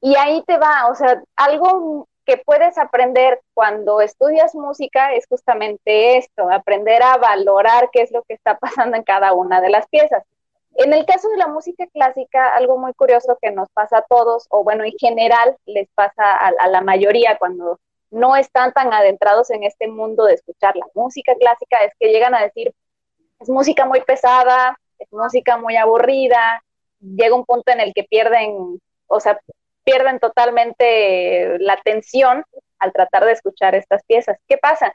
Y 0.00 0.16
ahí 0.16 0.42
te 0.46 0.58
va, 0.58 0.88
o 0.90 0.94
sea, 0.94 1.22
algo 1.36 2.07
que 2.28 2.36
puedes 2.36 2.76
aprender 2.76 3.40
cuando 3.54 4.02
estudias 4.02 4.54
música 4.54 5.14
es 5.14 5.26
justamente 5.26 6.18
esto, 6.18 6.50
aprender 6.50 7.02
a 7.02 7.16
valorar 7.16 7.88
qué 7.90 8.02
es 8.02 8.12
lo 8.12 8.22
que 8.24 8.34
está 8.34 8.58
pasando 8.60 8.98
en 8.98 9.02
cada 9.02 9.32
una 9.32 9.62
de 9.62 9.70
las 9.70 9.88
piezas. 9.88 10.22
En 10.74 10.92
el 10.92 11.06
caso 11.06 11.30
de 11.30 11.38
la 11.38 11.46
música 11.46 11.86
clásica, 11.86 12.54
algo 12.54 12.76
muy 12.76 12.92
curioso 12.92 13.38
que 13.40 13.50
nos 13.50 13.70
pasa 13.70 13.98
a 13.98 14.02
todos, 14.02 14.46
o 14.50 14.62
bueno, 14.62 14.84
en 14.84 14.92
general 14.98 15.56
les 15.64 15.88
pasa 15.94 16.36
a, 16.36 16.68
la 16.68 16.82
mayoría 16.82 17.38
cuando 17.38 17.80
no 18.10 18.36
están 18.36 18.74
tan 18.74 18.92
adentrados 18.92 19.48
en 19.48 19.64
este 19.64 19.88
mundo 19.88 20.24
de 20.24 20.34
escuchar 20.34 20.76
la 20.76 20.86
música 20.94 21.34
clásica, 21.34 21.78
es 21.78 21.94
que 21.98 22.12
llegan 22.12 22.34
a 22.34 22.42
decir, 22.42 22.74
es 23.40 23.48
música 23.48 23.86
muy 23.86 24.02
pesada, 24.02 24.78
es 24.98 25.10
música 25.12 25.56
muy 25.56 25.76
aburrida, 25.76 26.62
llega 27.00 27.34
un 27.34 27.46
punto 27.46 27.72
en 27.72 27.80
el 27.80 27.94
que 27.94 28.04
pierden, 28.04 28.82
o 29.06 29.18
sea, 29.18 29.40
pierden 29.88 30.18
totalmente 30.18 31.58
la 31.60 31.72
atención 31.72 32.44
al 32.78 32.92
tratar 32.92 33.24
de 33.24 33.32
escuchar 33.32 33.74
estas 33.74 34.04
piezas. 34.04 34.36
¿Qué 34.46 34.58
pasa? 34.58 34.94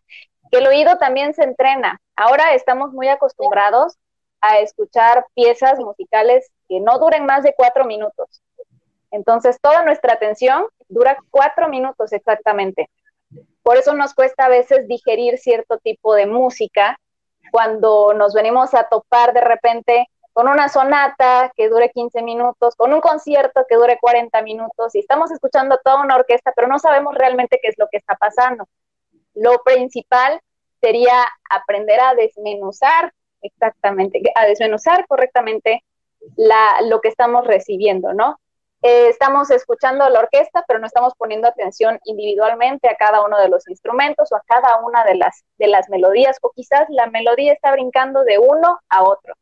Que 0.51 0.59
el 0.59 0.67
oído 0.67 0.97
también 0.97 1.33
se 1.33 1.43
entrena. 1.43 1.99
Ahora 2.15 2.53
estamos 2.53 2.93
muy 2.93 3.07
acostumbrados 3.07 3.97
a 4.39 4.59
escuchar 4.59 5.25
piezas 5.33 5.79
musicales 5.79 6.51
que 6.69 6.79
no 6.79 6.99
duren 6.99 7.25
más 7.25 7.41
de 7.41 7.55
cuatro 7.57 7.85
minutos. 7.85 8.43
Entonces, 9.09 9.57
toda 9.59 9.83
nuestra 9.83 10.13
atención 10.13 10.67
dura 10.89 11.17
cuatro 11.31 11.69
minutos 11.69 12.13
exactamente. 12.13 12.87
Por 13.63 13.77
eso 13.77 13.95
nos 13.95 14.13
cuesta 14.13 14.45
a 14.45 14.49
veces 14.49 14.87
digerir 14.87 15.39
cierto 15.39 15.79
tipo 15.79 16.13
de 16.13 16.27
música 16.27 16.99
cuando 17.51 18.13
nos 18.13 18.35
venimos 18.35 18.75
a 18.75 18.87
topar 18.89 19.33
de 19.33 19.41
repente 19.41 20.07
con 20.33 20.47
una 20.47 20.67
sonata 20.67 21.51
que 21.55 21.69
dure 21.69 21.91
15 21.91 22.23
minutos, 22.23 22.75
con 22.75 22.91
un 22.91 23.01
concierto 23.01 23.65
que 23.69 23.75
dure 23.75 23.99
40 24.01 24.41
minutos 24.41 24.95
y 24.95 24.99
estamos 24.99 25.31
escuchando 25.31 25.79
toda 25.83 26.01
una 26.01 26.15
orquesta, 26.15 26.51
pero 26.55 26.67
no 26.67 26.79
sabemos 26.79 27.13
realmente 27.15 27.59
qué 27.61 27.69
es 27.69 27.75
lo 27.77 27.87
que 27.91 27.97
está 27.97 28.15
pasando. 28.15 28.67
Lo 29.35 29.61
principal 29.63 30.41
sería 30.81 31.23
aprender 31.49 31.99
a 31.99 32.15
desmenuzar 32.15 33.13
exactamente, 33.41 34.21
a 34.35 34.45
desmenuzar 34.45 35.05
correctamente 35.07 35.83
la, 36.35 36.81
lo 36.87 36.99
que 36.99 37.09
estamos 37.09 37.45
recibiendo, 37.45 38.13
¿no? 38.13 38.39
Eh, 38.81 39.07
estamos 39.07 39.49
escuchando 39.49 40.09
la 40.09 40.19
orquesta, 40.19 40.65
pero 40.67 40.79
no 40.79 40.87
estamos 40.87 41.13
poniendo 41.17 41.47
atención 41.47 41.99
individualmente 42.03 42.89
a 42.89 42.95
cada 42.97 43.23
uno 43.23 43.39
de 43.39 43.47
los 43.47 43.67
instrumentos 43.69 44.29
o 44.31 44.35
a 44.35 44.43
cada 44.45 44.81
una 44.83 45.05
de 45.05 45.15
las, 45.15 45.45
de 45.57 45.67
las 45.67 45.89
melodías, 45.89 46.37
o 46.41 46.51
quizás 46.51 46.85
la 46.89 47.07
melodía 47.07 47.53
está 47.53 47.71
brincando 47.71 48.23
de 48.25 48.39
uno 48.39 48.79
a 48.89 49.03
otro. 49.03 49.35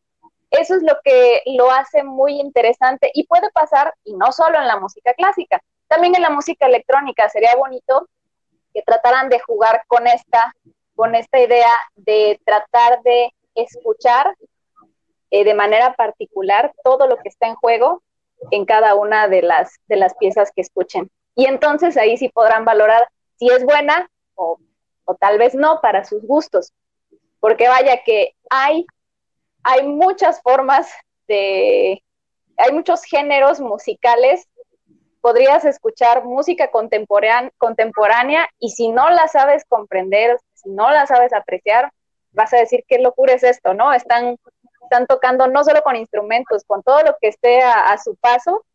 Eso 0.51 0.75
es 0.75 0.83
lo 0.83 0.97
que 1.03 1.41
lo 1.45 1.71
hace 1.71 2.03
muy 2.03 2.39
interesante 2.39 3.09
y 3.13 3.25
puede 3.25 3.49
pasar, 3.51 3.93
y 4.03 4.13
no 4.15 4.33
solo 4.33 4.59
en 4.59 4.67
la 4.67 4.79
música 4.79 5.13
clásica, 5.13 5.61
también 5.87 6.13
en 6.15 6.21
la 6.21 6.29
música 6.29 6.65
electrónica. 6.65 7.29
Sería 7.29 7.55
bonito 7.55 8.09
que 8.73 8.81
trataran 8.81 9.29
de 9.29 9.39
jugar 9.39 9.83
con 9.87 10.07
esta, 10.07 10.53
con 10.95 11.15
esta 11.15 11.39
idea 11.39 11.71
de 11.95 12.39
tratar 12.45 13.01
de 13.03 13.33
escuchar 13.55 14.35
eh, 15.29 15.45
de 15.45 15.53
manera 15.53 15.93
particular 15.93 16.73
todo 16.83 17.07
lo 17.07 17.15
que 17.17 17.29
está 17.29 17.47
en 17.47 17.55
juego 17.55 18.03
en 18.51 18.65
cada 18.65 18.95
una 18.95 19.29
de 19.29 19.41
las, 19.41 19.75
de 19.87 19.95
las 19.95 20.15
piezas 20.15 20.51
que 20.53 20.61
escuchen. 20.61 21.09
Y 21.35 21.45
entonces 21.45 21.95
ahí 21.95 22.17
sí 22.17 22.27
podrán 22.27 22.65
valorar 22.65 23.07
si 23.37 23.47
es 23.47 23.63
buena 23.63 24.09
o, 24.35 24.59
o 25.05 25.15
tal 25.15 25.37
vez 25.37 25.55
no 25.55 25.79
para 25.79 26.03
sus 26.03 26.23
gustos. 26.23 26.73
Porque 27.39 27.69
vaya 27.69 28.03
que 28.03 28.35
hay 28.49 28.85
hay 29.63 29.87
muchas 29.87 30.41
formas 30.41 30.89
de, 31.27 32.03
hay 32.57 32.71
muchos 32.73 33.03
géneros 33.03 33.59
musicales. 33.59 34.47
Podrías 35.21 35.65
escuchar 35.65 36.23
música 36.23 36.71
contemporánea, 36.71 38.49
y 38.59 38.69
si 38.69 38.89
no 38.89 39.09
la 39.11 39.27
sabes 39.27 39.63
comprender, 39.67 40.39
si 40.55 40.69
no 40.69 40.89
la 40.89 41.05
sabes 41.05 41.31
apreciar, 41.31 41.91
vas 42.31 42.53
a 42.53 42.57
decir 42.57 42.83
qué 42.87 42.97
locura 42.97 43.33
es 43.33 43.43
esto, 43.43 43.75
¿no? 43.75 43.93
Están, 43.93 44.37
están 44.83 45.05
tocando 45.05 45.47
no 45.47 45.63
solo 45.63 45.83
con 45.83 45.95
instrumentos, 45.95 46.63
con 46.65 46.81
todo 46.81 47.03
lo 47.03 47.15
que 47.21 47.27
esté 47.27 47.61
a, 47.61 47.91
a 47.91 47.97
su 47.99 48.15
paso, 48.15 48.65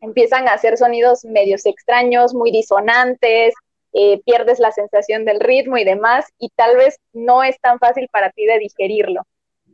empiezan 0.00 0.48
a 0.48 0.54
hacer 0.54 0.76
sonidos 0.76 1.24
medios 1.24 1.66
extraños, 1.66 2.34
muy 2.34 2.50
disonantes, 2.50 3.54
eh, 3.92 4.20
pierdes 4.24 4.58
la 4.58 4.72
sensación 4.72 5.24
del 5.24 5.38
ritmo 5.38 5.78
y 5.78 5.84
demás, 5.84 6.26
y 6.38 6.50
tal 6.56 6.76
vez 6.76 6.98
no 7.12 7.44
es 7.44 7.60
tan 7.60 7.78
fácil 7.78 8.08
para 8.10 8.30
ti 8.30 8.44
de 8.44 8.58
digerirlo 8.58 9.22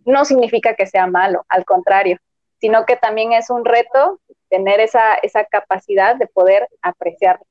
no 0.04 0.24
significa 0.24 0.74
que 0.74 0.86
sea 0.86 1.06
malo, 1.06 1.44
al 1.48 1.64
contrario, 1.64 2.18
sino 2.60 2.84
que 2.86 2.96
también 2.96 3.32
es 3.32 3.50
un 3.50 3.64
reto 3.64 4.20
tener 4.48 4.80
esa, 4.80 5.14
esa 5.14 5.44
capacidad 5.44 6.16
de 6.16 6.26
poder 6.26 6.68
apreciarlo. 6.82 7.44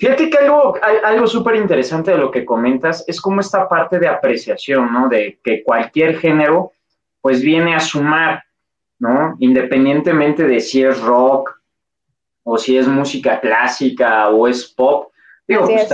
Fíjate 0.00 0.30
que 0.30 0.38
algo, 0.38 0.76
algo 1.04 1.26
súper 1.26 1.56
interesante 1.56 2.12
de 2.12 2.16
lo 2.16 2.30
que 2.30 2.46
comentas 2.46 3.04
es 3.06 3.20
como 3.20 3.42
esta 3.42 3.68
parte 3.68 3.98
de 3.98 4.08
apreciación, 4.08 4.90
¿no? 4.90 5.10
De 5.10 5.38
que 5.44 5.62
cualquier 5.62 6.18
género, 6.18 6.72
pues 7.20 7.42
viene 7.42 7.74
a 7.74 7.80
sumar, 7.80 8.42
¿no? 8.98 9.36
Independientemente 9.40 10.44
de 10.44 10.60
si 10.60 10.82
es 10.82 10.98
rock 11.02 11.60
o 12.44 12.56
si 12.56 12.78
es 12.78 12.88
música 12.88 13.40
clásica 13.40 14.30
o 14.30 14.48
es 14.48 14.64
pop. 14.72 15.12
Digo, 15.46 15.66
pues 15.66 15.88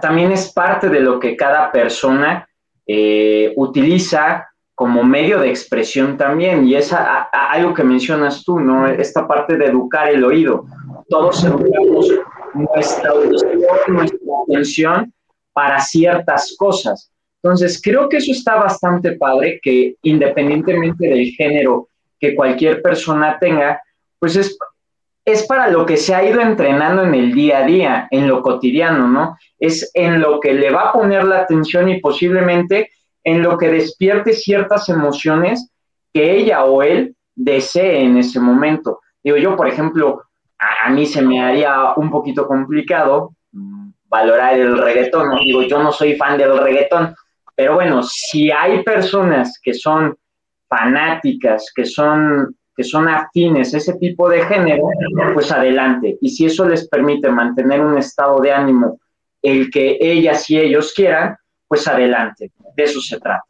también, 0.00 0.32
es 0.32 0.52
parte 0.52 0.90
de 0.90 1.00
lo 1.00 1.18
que 1.18 1.34
cada 1.34 1.72
persona 1.72 2.46
eh, 2.86 3.52
utiliza 3.56 4.48
como 4.74 5.04
medio 5.04 5.38
de 5.38 5.50
expresión 5.50 6.16
también, 6.16 6.66
y 6.66 6.74
es 6.74 6.92
algo 6.92 7.72
que 7.74 7.84
mencionas 7.84 8.44
tú, 8.44 8.58
¿no? 8.58 8.88
Esta 8.88 9.26
parte 9.26 9.56
de 9.56 9.66
educar 9.66 10.08
el 10.08 10.24
oído. 10.24 10.66
Todos 11.08 11.44
educamos 11.44 12.08
nuestra 12.54 13.12
nuestra 13.88 14.18
atención 14.48 15.12
para 15.52 15.78
ciertas 15.80 16.56
cosas. 16.58 17.10
Entonces, 17.42 17.80
creo 17.80 18.08
que 18.08 18.16
eso 18.16 18.32
está 18.32 18.56
bastante 18.56 19.12
padre, 19.12 19.60
que 19.62 19.96
independientemente 20.02 21.06
del 21.06 21.26
género 21.32 21.88
que 22.18 22.34
cualquier 22.34 22.82
persona 22.82 23.38
tenga, 23.38 23.80
pues 24.18 24.34
es, 24.34 24.56
es 25.24 25.46
para 25.46 25.68
lo 25.68 25.86
que 25.86 25.96
se 25.96 26.14
ha 26.14 26.24
ido 26.24 26.40
entrenando 26.40 27.02
en 27.02 27.14
el 27.14 27.32
día 27.32 27.58
a 27.58 27.66
día, 27.66 28.08
en 28.10 28.28
lo 28.28 28.42
cotidiano, 28.42 29.08
¿no? 29.08 29.36
Es 29.58 29.90
en 29.94 30.20
lo 30.20 30.38
que 30.38 30.52
le 30.52 30.70
va 30.70 30.88
a 30.88 30.92
poner 30.92 31.24
la 31.24 31.40
atención 31.40 31.88
y 31.88 32.00
posiblemente 32.00 32.90
en 33.22 33.42
lo 33.42 33.56
que 33.56 33.68
despierte 33.68 34.34
ciertas 34.34 34.88
emociones 34.90 35.70
que 36.12 36.36
ella 36.36 36.64
o 36.64 36.82
él 36.82 37.16
desee 37.34 38.02
en 38.04 38.18
ese 38.18 38.38
momento. 38.38 39.00
Digo, 39.22 39.38
yo, 39.38 39.56
por 39.56 39.66
ejemplo, 39.66 40.22
a, 40.58 40.90
mí 40.90 41.06
se 41.06 41.22
me 41.22 41.42
haría 41.42 41.94
un 41.96 42.10
poquito 42.10 42.46
complicado 42.46 43.34
mm, 43.52 43.90
valorar 44.06 44.58
el 44.58 44.76
reggaetón. 44.76 45.38
Digo, 45.38 45.62
yo 45.62 45.82
no 45.82 45.90
soy 45.90 46.16
fan 46.16 46.36
del 46.36 46.58
reggaetón, 46.58 47.14
pero 47.56 47.74
bueno, 47.74 48.02
si 48.02 48.50
hay 48.50 48.82
personas 48.82 49.58
que 49.62 49.72
son 49.72 50.14
fanáticas, 50.68 51.72
que 51.74 51.86
son 51.86 52.54
que 52.76 52.84
son 52.84 53.08
afines 53.08 53.74
a 53.74 53.78
ese 53.78 53.94
tipo 53.94 54.28
de 54.28 54.44
género, 54.44 54.88
pues 55.32 55.50
adelante. 55.52 56.18
Y 56.20 56.30
si 56.30 56.46
eso 56.46 56.66
les 56.66 56.88
permite 56.88 57.28
mantener 57.28 57.80
un 57.80 57.96
estado 57.98 58.40
de 58.40 58.52
ánimo, 58.52 58.98
el 59.42 59.70
que 59.70 59.98
ellas 60.00 60.48
y 60.50 60.58
ellos 60.58 60.92
quieran, 60.94 61.36
pues 61.68 61.86
adelante. 61.86 62.50
De 62.76 62.82
eso 62.82 63.00
se 63.00 63.20
trata. 63.20 63.44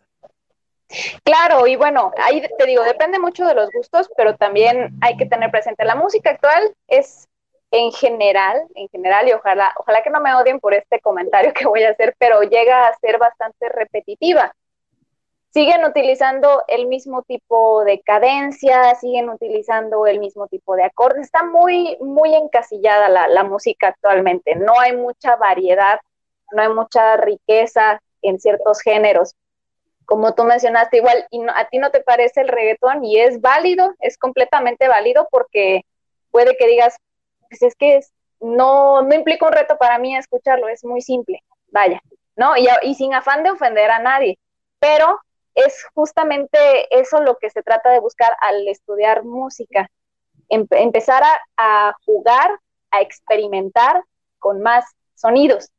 Claro, 1.22 1.66
y 1.66 1.76
bueno, 1.76 2.12
ahí 2.22 2.42
te 2.58 2.66
digo, 2.66 2.82
depende 2.82 3.18
mucho 3.18 3.46
de 3.46 3.54
los 3.54 3.70
gustos, 3.72 4.08
pero 4.16 4.36
también 4.36 4.94
hay 5.00 5.16
que 5.16 5.26
tener 5.26 5.50
presente, 5.50 5.84
la 5.84 5.96
música 5.96 6.30
actual 6.30 6.74
es 6.86 7.28
en 7.70 7.90
general, 7.90 8.62
en 8.76 8.88
general, 8.88 9.28
y 9.28 9.32
ojalá, 9.32 9.72
ojalá 9.76 10.02
que 10.02 10.10
no 10.10 10.20
me 10.20 10.34
odien 10.34 10.60
por 10.60 10.74
este 10.74 11.00
comentario 11.00 11.52
que 11.54 11.66
voy 11.66 11.82
a 11.82 11.90
hacer, 11.90 12.14
pero 12.18 12.42
llega 12.42 12.86
a 12.86 12.96
ser 12.98 13.18
bastante 13.18 13.68
repetitiva. 13.68 14.54
Siguen 15.54 15.84
utilizando 15.84 16.64
el 16.66 16.88
mismo 16.88 17.22
tipo 17.22 17.84
de 17.84 18.00
cadencia, 18.00 18.92
siguen 18.96 19.28
utilizando 19.28 20.04
el 20.04 20.18
mismo 20.18 20.48
tipo 20.48 20.74
de 20.74 20.82
acordes. 20.82 21.26
Está 21.26 21.44
muy, 21.44 21.96
muy 22.00 22.34
encasillada 22.34 23.08
la, 23.28 23.44
música 23.44 23.86
actualmente. 23.86 24.56
No 24.56 24.80
hay 24.80 24.96
mucha 24.96 25.36
variedad, 25.36 26.00
no 26.50 26.62
hay 26.62 26.70
mucha 26.70 27.16
riqueza 27.18 28.00
en 28.20 28.40
ciertos 28.40 28.80
géneros 28.80 29.36
como 30.06 30.34
tú 30.34 30.44
mencionaste, 30.44 30.98
igual, 30.98 31.24
y 31.30 31.40
a 31.54 31.66
ti 31.70 31.78
no 31.78 31.90
te 31.90 32.00
parece 32.00 32.42
el 32.42 32.48
reggaetón 32.48 33.04
y 33.06 33.20
es 33.20 33.40
válido, 33.40 33.94
es 34.00 34.18
completamente 34.18 34.86
válido 34.86 35.26
porque 35.30 35.82
puede 36.30 36.58
que 36.58 36.66
digas, 36.66 36.98
pues 37.48 37.62
es 37.62 37.74
que 37.74 38.00
no, 38.38 39.00
no 39.00 39.14
implica 39.14 39.46
un 39.46 39.52
reto 39.52 39.78
para 39.78 39.98
mí 39.98 40.14
escucharlo, 40.14 40.68
es 40.68 40.84
muy 40.84 41.00
simple, 41.00 41.42
vaya, 41.68 42.02
¿no? 42.36 42.52
Y 42.82 42.94
sin 42.96 43.14
afán 43.14 43.44
de 43.44 43.50
ofender 43.52 43.90
a 43.90 43.98
nadie, 43.98 44.38
pero 44.78 45.20
es 45.54 45.84
justamente 45.94 46.58
eso 46.98 47.20
lo 47.20 47.36
que 47.38 47.50
se 47.50 47.62
trata 47.62 47.90
de 47.90 48.00
buscar 48.00 48.36
al 48.40 48.66
estudiar 48.68 49.24
música, 49.24 49.90
empezar 50.48 51.22
a, 51.56 51.96
jugar, 52.04 52.58
a 52.90 53.00
experimentar 53.00 54.02
con 54.38 54.60
más 54.60 54.84
sonidos 55.14 55.70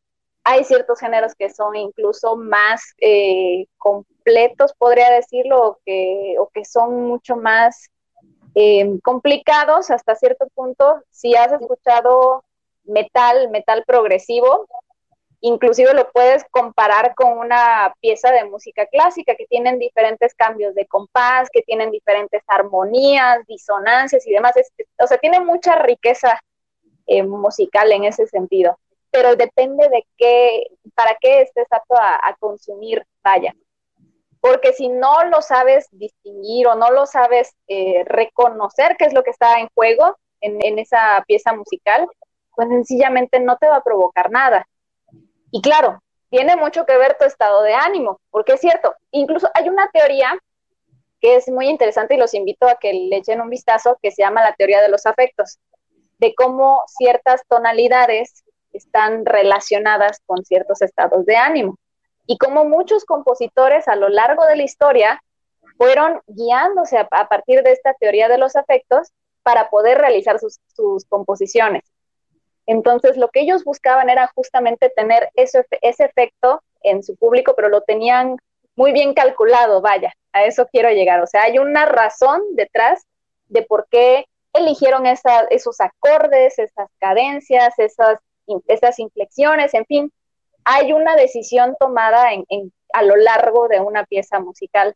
hay 0.45 0.63
ciertos 0.63 0.99
géneros 0.99 1.33
que 1.33 1.49
son 1.49 1.75
incluso 1.75 2.37
más 2.37 2.93
eh, 2.99 3.65
completos, 3.77 4.73
podría 4.77 5.09
decirlo, 5.09 5.69
o 5.69 5.79
que, 5.83 6.35
o 6.39 6.49
que 6.53 6.63
son 6.63 7.07
mucho 7.07 7.35
más 7.35 7.89
em, 8.53 8.99
complicados 8.99 9.89
hasta 9.89 10.15
cierto 10.15 10.47
punto. 10.53 11.03
Si 11.09 11.35
has 11.35 11.51
escuchado 11.51 12.45
metal, 12.83 13.49
metal 13.49 13.83
progresivo, 13.87 14.67
inclusive 15.47 15.93
lo 15.93 16.11
puedes 16.11 16.43
comparar 16.51 17.13
con 17.15 17.37
una 17.37 17.93
pieza 18.01 18.31
de 18.31 18.45
música 18.45 18.85
clásica 18.87 19.35
que 19.35 19.45
tienen 19.45 19.79
diferentes 19.79 20.33
cambios 20.33 20.73
de 20.75 20.87
compás, 20.87 21.49
que 21.51 21.61
tienen 21.61 21.91
diferentes 21.91 22.41
armonías, 22.47 23.45
disonancias 23.47 24.25
y 24.27 24.31
demás. 24.31 24.53
o 24.99 25.07
sea, 25.07 25.17
tiene 25.17 25.39
mucha 25.39 25.75
riqueza 25.75 26.39
eh, 27.07 27.23
musical 27.23 27.91
en 27.91 28.05
ese 28.05 28.27
sentido 28.27 28.77
pero 29.15 29.37
depende 29.37 29.87
de 29.87 30.05
qué, 30.17 30.63
para 30.93 31.15
qué 31.21 31.43
estés 31.43 31.67
apto 31.71 31.95
a, 31.95 32.35
consumir, 32.37 33.01
vaya. 33.23 33.55
Porque 34.41 34.73
si 34.73 34.89
no 34.89 35.23
lo 35.31 35.41
sabes 35.41 35.87
distinguir 35.91 36.67
o 36.67 36.75
no 36.75 36.91
lo 36.91 37.05
sabes 37.05 37.55
eh, 37.69 38.03
reconocer 38.03 38.97
qué 38.97 39.05
es 39.05 39.13
lo 39.13 39.23
que 39.23 39.29
está 39.31 39.61
en 39.61 39.69
juego 39.73 40.17
en 40.41 40.79
esa 40.79 41.23
pieza 41.25 41.53
musical, 41.53 42.05
pues 42.55 42.67
sencillamente 42.67 43.39
no 43.39 43.57
te 43.57 43.67
va 43.67 43.77
a 43.77 43.83
provocar 43.83 44.29
nada. 44.31 44.67
Y 45.51 45.61
claro, 45.61 46.01
tiene 46.29 46.55
mucho 46.55 46.85
que 46.85 46.97
ver 46.97 47.17
tu 47.17 47.25
estado 47.25 47.61
de 47.61 47.73
ánimo, 47.73 48.19
porque 48.29 48.53
es 48.53 48.61
cierto, 48.61 48.93
incluso 49.11 49.49
hay 49.53 49.69
una 49.69 49.89
teoría 49.91 50.37
que 51.21 51.35
es 51.35 51.49
muy 51.49 51.67
interesante 51.67 52.15
y 52.15 52.17
los 52.17 52.33
invito 52.33 52.67
a 52.67 52.75
que 52.75 52.93
le 52.93 53.17
echen 53.17 53.41
un 53.41 53.49
vistazo, 53.49 53.97
que 54.01 54.11
se 54.11 54.21
llama 54.21 54.43
la 54.43 54.53
teoría 54.53 54.81
de 54.81 54.89
los 54.89 55.05
afectos, 55.05 55.59
de 56.19 56.33
cómo 56.35 56.81
ciertas 56.87 57.41
tonalidades 57.47 58.43
están 58.73 59.25
relacionadas 59.25 60.21
con 60.25 60.43
ciertos 60.43 60.81
estados 60.81 61.25
de 61.25 61.37
ánimo. 61.37 61.77
Y 62.27 62.37
como 62.37 62.65
muchos 62.65 63.05
compositores 63.05 63.87
a 63.87 63.95
lo 63.95 64.09
largo 64.09 64.45
de 64.45 64.55
la 64.55 64.63
historia 64.63 65.21
fueron 65.77 66.21
guiándose 66.27 66.97
a, 66.97 67.07
partir 67.07 67.63
de 67.63 67.71
esta 67.71 67.93
teoría 67.93 68.27
de 68.27 68.37
los 68.37 68.55
afectos 68.55 69.11
para 69.43 69.69
poder 69.69 69.97
realizar 69.97 70.39
sus, 70.39 70.59
composiciones. 71.07 71.83
Entonces, 72.67 73.17
lo 73.17 73.29
que 73.29 73.41
ellos 73.41 73.63
buscaban 73.63 74.09
era 74.09 74.31
justamente 74.33 74.89
tener 74.89 75.29
ese 75.35 75.65
efecto 75.81 76.61
en 76.81 77.03
su 77.03 77.15
público, 77.15 77.53
pero 77.55 77.69
lo 77.69 77.81
tenían 77.81 78.37
muy 78.75 78.91
bien 78.91 79.13
calculado, 79.13 79.81
vaya, 79.81 80.13
a 80.33 80.43
eso 80.43 80.67
quiero 80.71 80.89
llegar. 80.89 81.21
O 81.21 81.27
sea, 81.27 81.43
hay 81.43 81.59
una 81.59 81.85
razón 81.85 82.41
detrás 82.51 83.05
de 83.47 83.61
por 83.61 83.87
qué 83.89 84.25
eligieron 84.53 85.05
esos 85.05 85.79
acordes, 85.79 86.59
esas 86.59 86.89
cadencias, 86.99 87.73
esas 87.77 88.19
estas 88.67 88.99
inflexiones, 88.99 89.73
en 89.73 89.85
fin, 89.85 90.13
hay 90.63 90.93
una 90.93 91.15
decisión 91.15 91.75
tomada 91.79 92.33
en, 92.33 92.73
a 92.93 93.03
lo 93.03 93.15
largo 93.15 93.67
de 93.67 93.79
una 93.79 94.05
pieza 94.05 94.39
musical. 94.39 94.95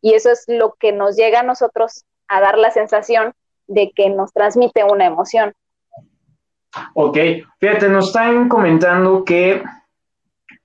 Y 0.00 0.14
eso 0.14 0.30
es 0.30 0.44
lo 0.46 0.74
que 0.74 0.92
nos 0.92 1.16
llega 1.16 1.40
a 1.40 1.44
nosotros 1.44 2.04
a 2.28 2.40
dar 2.40 2.58
la 2.58 2.70
sensación 2.70 3.34
de 3.66 3.90
que 3.90 4.10
nos 4.10 4.32
transmite 4.32 4.84
una 4.84 5.06
emoción. 5.06 5.54
Ok, 6.94 7.18
fíjate, 7.58 7.88
nos 7.88 8.08
están 8.08 8.48
comentando 8.48 9.24
que 9.24 9.62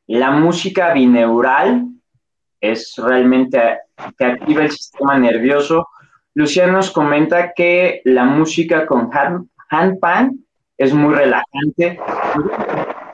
la 0.07 0.31
música 0.31 0.93
bineural 0.93 1.87
es 2.59 2.95
realmente 2.97 3.79
que 4.17 4.25
activa 4.25 4.63
el 4.63 4.71
sistema 4.71 5.17
nervioso. 5.17 5.87
Luciano 6.33 6.73
nos 6.73 6.91
comenta 6.91 7.53
que 7.53 8.01
la 8.05 8.25
música 8.25 8.85
con 8.85 9.09
handpan 9.69 10.39
es 10.77 10.93
muy 10.93 11.13
relajante. 11.13 11.99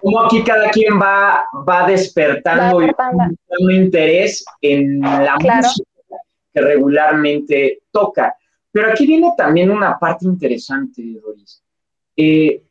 Como 0.02 0.22
aquí 0.22 0.44
cada 0.44 0.70
quien 0.70 1.00
va, 1.00 1.46
va 1.68 1.88
despertando 1.88 2.78
un 2.78 3.72
interés 3.72 4.46
en 4.62 5.02
la 5.02 5.36
música 5.36 6.18
que 6.54 6.62
regularmente 6.62 7.80
toca. 7.92 8.36
Pero 8.72 8.92
aquí 8.92 9.06
viene 9.06 9.34
también 9.38 9.72
una 9.72 9.98
parte 9.98 10.26
interesante, 10.26 11.02
Doris. 11.22 11.62
Eh, 12.16 12.62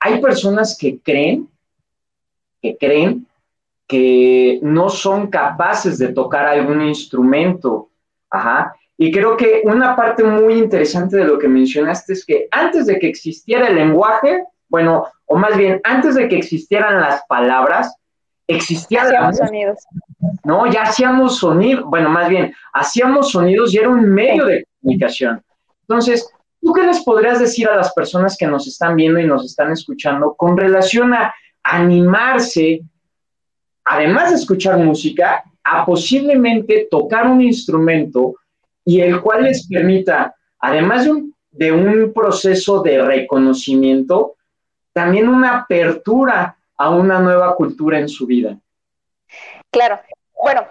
hay 0.00 0.20
personas 0.20 0.76
que 0.78 0.98
creen, 0.98 1.48
que 2.60 2.76
creen 2.76 3.26
que 3.86 4.58
no 4.62 4.88
son 4.88 5.28
capaces 5.28 5.98
de 5.98 6.12
tocar 6.12 6.46
algún 6.46 6.82
instrumento, 6.82 7.90
ajá, 8.30 8.74
y 8.96 9.10
creo 9.10 9.36
que 9.36 9.62
una 9.64 9.96
parte 9.96 10.22
muy 10.22 10.54
interesante 10.54 11.16
de 11.16 11.24
lo 11.24 11.38
que 11.38 11.48
mencionaste 11.48 12.12
es 12.12 12.24
que 12.24 12.48
antes 12.50 12.86
de 12.86 12.98
que 12.98 13.08
existiera 13.08 13.68
el 13.68 13.76
lenguaje, 13.76 14.44
bueno, 14.68 15.06
o 15.24 15.36
más 15.36 15.56
bien 15.56 15.80
antes 15.84 16.14
de 16.16 16.28
que 16.28 16.36
existieran 16.36 17.00
las 17.00 17.24
palabras, 17.26 17.96
existían 18.46 19.06
hacíamos 19.06 19.36
sonidos. 19.38 19.78
No, 20.44 20.66
ya 20.66 20.82
hacíamos 20.82 21.38
sonidos, 21.38 21.84
bueno, 21.86 22.10
más 22.10 22.28
bien, 22.28 22.54
hacíamos 22.72 23.30
sonidos 23.30 23.72
y 23.72 23.78
era 23.78 23.88
un 23.88 24.08
medio 24.08 24.44
de 24.44 24.66
comunicación. 24.80 25.42
Entonces, 25.82 26.30
¿tú 26.60 26.72
qué 26.72 26.82
les 26.82 27.02
podrías 27.02 27.38
decir 27.38 27.68
a 27.68 27.76
las 27.76 27.92
personas 27.92 28.36
que 28.36 28.46
nos 28.46 28.66
están 28.66 28.96
viendo 28.96 29.18
y 29.20 29.26
nos 29.26 29.44
están 29.44 29.72
escuchando 29.72 30.34
con 30.34 30.56
relación 30.56 31.14
a 31.14 31.34
animarse, 31.62 32.82
además 33.84 34.30
de 34.30 34.36
escuchar 34.36 34.78
música, 34.78 35.42
a 35.64 35.84
posiblemente 35.84 36.88
tocar 36.90 37.26
un 37.26 37.40
instrumento 37.40 38.34
y 38.84 39.00
el 39.00 39.20
cual 39.20 39.44
les 39.44 39.66
permita, 39.68 40.34
además 40.58 41.08
de 41.50 41.72
un, 41.72 42.12
proceso 42.12 42.82
de 42.82 43.02
reconocimiento, 43.02 44.36
también 44.92 45.28
una 45.28 45.58
apertura 45.58 46.56
a 46.76 46.90
una 46.90 47.20
nueva 47.20 47.54
cultura 47.54 47.98
en 47.98 48.08
su 48.08 48.26
vida. 48.26 48.58
Claro. 49.70 50.00
Bueno, 50.42 50.66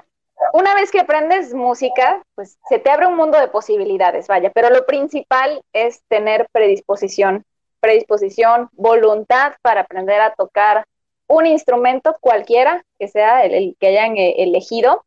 una 0.53 0.73
vez 0.75 0.91
que 0.91 0.99
aprendes 0.99 1.53
música, 1.53 2.21
pues 2.35 2.57
se 2.69 2.79
te 2.79 2.89
abre 2.89 3.07
un 3.07 3.15
mundo 3.15 3.39
de 3.39 3.47
posibilidades, 3.47 4.27
vaya, 4.27 4.51
pero 4.51 4.69
lo 4.69 4.85
principal 4.85 5.61
es 5.73 6.01
tener 6.07 6.47
predisposición, 6.51 7.45
predisposición, 7.79 8.69
voluntad 8.73 9.53
para 9.61 9.81
aprender 9.81 10.21
a 10.21 10.33
tocar 10.33 10.85
un 11.27 11.45
instrumento 11.45 12.15
cualquiera 12.19 12.83
que 12.97 13.07
sea 13.07 13.43
el 13.45 13.75
que 13.79 13.87
hayan 13.87 14.17
eh, 14.17 14.35
elegido 14.39 15.03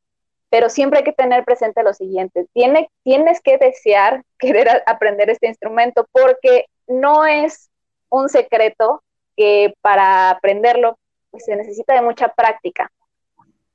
pero 0.53 0.69
siempre 0.69 0.99
hay 0.99 1.05
que 1.05 1.15
tener 1.15 1.47
presente 1.47 1.83
lo 1.83 1.95
siguiente, 1.95 2.47
Tiene, 2.53 2.91
tienes 3.05 3.41
que 3.41 3.57
desear 3.57 4.23
querer 4.39 4.83
aprender 4.85 5.31
este 5.31 5.49
instrumento 5.49 6.07
porque 6.13 6.67
no 6.87 7.25
es 7.25 7.71
un 8.11 8.29
secreto 8.29 9.03
que 9.35 9.73
para 9.81 10.29
aprenderlo 10.29 10.99
pues, 11.31 11.47
se 11.47 11.57
necesita 11.57 11.95
de 11.95 12.03
mucha 12.03 12.29
práctica, 12.29 12.93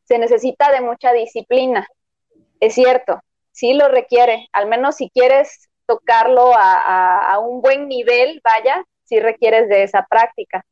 se 0.08 0.18
necesita 0.18 0.72
de 0.72 0.82
mucha 0.82 1.12
disciplina. 1.12 1.88
Es 2.60 2.76
cierto, 2.76 3.20
sí 3.52 3.74
lo 3.74 3.90
requiere, 3.90 4.48
al 4.54 4.68
menos 4.68 4.96
si 4.96 5.10
quieres 5.10 5.68
tocarlo 5.86 6.54
a, 6.56 7.38
un 7.40 7.62
buen 7.62 7.88
nivel, 7.88 8.42
vaya, 8.44 8.84
sí 9.04 9.20
requieres 9.20 9.70
de 9.70 9.84
esa 9.84 10.06
práctica, 10.10 10.66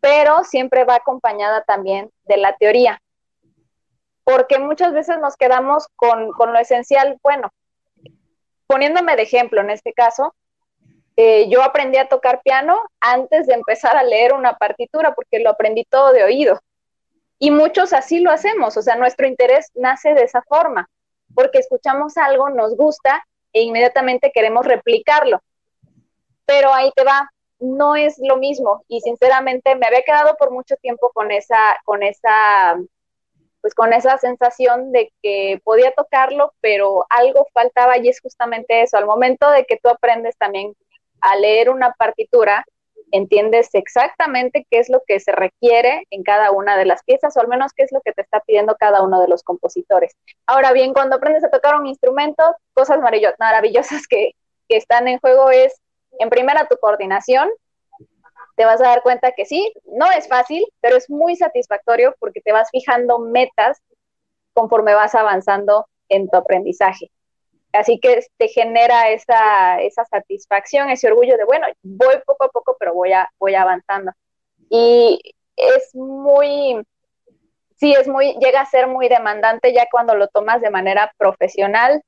pero 0.00 0.44
siempre 0.44 0.84
va 0.84 0.96
acompañada 0.96 1.62
también 1.62 2.10
de 2.24 2.36
la 2.36 2.56
teoría, 2.56 3.00
porque 4.24 4.58
muchas 4.58 4.92
veces 4.92 5.18
nos 5.18 5.36
quedamos 5.36 5.86
con, 5.96 6.30
lo 6.36 6.58
esencial, 6.58 7.18
bueno, 7.22 7.50
poniéndome 8.66 9.16
de 9.16 9.22
ejemplo 9.22 9.60
en 9.60 9.70
este 9.70 9.92
caso, 9.92 10.34
eh, 11.16 11.48
yo 11.48 11.62
aprendí 11.62 11.96
a 11.96 12.08
tocar 12.08 12.42
piano 12.42 12.78
antes 13.00 13.46
de 13.46 13.54
empezar 13.54 13.96
a 13.96 14.02
leer 14.02 14.32
una 14.34 14.56
partitura, 14.56 15.14
porque 15.14 15.38
lo 15.38 15.50
aprendí 15.50 15.84
todo 15.84 16.12
de 16.12 16.24
oído. 16.24 16.60
Y 17.38 17.50
muchos 17.50 17.92
así 17.92 18.20
lo 18.20 18.30
hacemos, 18.30 18.76
o 18.76 18.82
sea, 18.82 18.96
nuestro 18.96 19.26
interés 19.26 19.70
nace 19.74 20.14
de 20.14 20.22
esa 20.22 20.42
forma, 20.42 20.88
porque 21.34 21.58
escuchamos 21.58 22.16
algo, 22.16 22.48
nos 22.48 22.76
gusta 22.76 23.26
e 23.52 23.62
inmediatamente 23.62 24.32
queremos 24.32 24.64
replicarlo. 24.66 25.42
Pero 26.46 26.72
ahí 26.72 26.90
te 26.94 27.04
va, 27.04 27.30
no 27.58 27.96
es 27.96 28.16
lo 28.18 28.36
mismo 28.36 28.84
y 28.88 29.00
sinceramente 29.00 29.74
me 29.74 29.86
había 29.86 30.02
quedado 30.02 30.36
por 30.36 30.50
mucho 30.50 30.76
tiempo 30.76 31.10
con 31.12 31.30
esa 31.30 31.76
con 31.84 32.02
esa 32.02 32.76
pues 33.60 33.74
con 33.74 33.92
esa 33.92 34.16
sensación 34.18 34.92
de 34.92 35.12
que 35.22 35.60
podía 35.64 35.90
tocarlo, 35.90 36.54
pero 36.60 37.04
algo 37.10 37.48
faltaba 37.52 37.98
y 37.98 38.08
es 38.08 38.20
justamente 38.20 38.82
eso, 38.82 38.96
al 38.96 39.06
momento 39.06 39.50
de 39.50 39.64
que 39.64 39.76
tú 39.76 39.88
aprendes 39.88 40.36
también 40.36 40.76
a 41.20 41.34
leer 41.34 41.70
una 41.70 41.92
partitura, 41.94 42.64
entiendes 43.12 43.70
exactamente 43.72 44.66
qué 44.70 44.78
es 44.78 44.88
lo 44.88 45.02
que 45.06 45.20
se 45.20 45.32
requiere 45.32 46.04
en 46.10 46.22
cada 46.22 46.50
una 46.50 46.76
de 46.76 46.84
las 46.84 47.02
piezas, 47.04 47.36
o 47.36 47.40
al 47.40 47.48
menos 47.48 47.72
qué 47.72 47.84
es 47.84 47.92
lo 47.92 48.00
que 48.00 48.12
te 48.12 48.22
está 48.22 48.40
pidiendo 48.40 48.76
cada 48.76 49.02
uno 49.02 49.20
de 49.20 49.28
los 49.28 49.42
compositores. 49.42 50.16
Ahora 50.46 50.72
bien, 50.72 50.92
cuando 50.92 51.16
aprendes 51.16 51.44
a 51.44 51.50
tocar 51.50 51.78
un 51.78 51.86
instrumento, 51.86 52.42
cosas 52.74 52.98
maravillosas 53.38 54.06
que, 54.08 54.32
que 54.68 54.76
están 54.76 55.08
en 55.08 55.18
juego 55.18 55.50
es, 55.50 55.80
en 56.18 56.30
primera, 56.30 56.66
tu 56.68 56.76
coordinación. 56.78 57.48
Te 58.56 58.64
vas 58.64 58.80
a 58.80 58.84
dar 58.84 59.02
cuenta 59.02 59.32
que 59.32 59.44
sí, 59.44 59.72
no 59.84 60.10
es 60.10 60.28
fácil, 60.28 60.66
pero 60.80 60.96
es 60.96 61.10
muy 61.10 61.36
satisfactorio 61.36 62.14
porque 62.18 62.40
te 62.40 62.52
vas 62.52 62.70
fijando 62.70 63.18
metas 63.18 63.82
conforme 64.54 64.94
vas 64.94 65.14
avanzando 65.14 65.86
en 66.08 66.28
tu 66.28 66.38
aprendizaje. 66.38 67.10
Así 67.76 67.98
que 68.00 68.24
te 68.38 68.48
genera 68.48 69.10
esa, 69.10 69.80
esa 69.80 70.04
satisfacción, 70.06 70.90
ese 70.90 71.08
orgullo 71.08 71.36
de, 71.36 71.44
bueno, 71.44 71.66
voy 71.82 72.16
poco 72.24 72.44
a 72.44 72.48
poco, 72.48 72.76
pero 72.78 72.94
voy, 72.94 73.12
a, 73.12 73.30
voy 73.38 73.54
avanzando. 73.54 74.12
Y 74.70 75.20
es 75.56 75.94
muy, 75.94 76.82
sí, 77.76 77.92
es 77.92 78.08
muy, 78.08 78.34
llega 78.40 78.60
a 78.60 78.66
ser 78.66 78.86
muy 78.86 79.08
demandante 79.08 79.72
ya 79.72 79.86
cuando 79.90 80.14
lo 80.14 80.28
tomas 80.28 80.60
de 80.60 80.70
manera 80.70 81.12
profesional, 81.18 82.02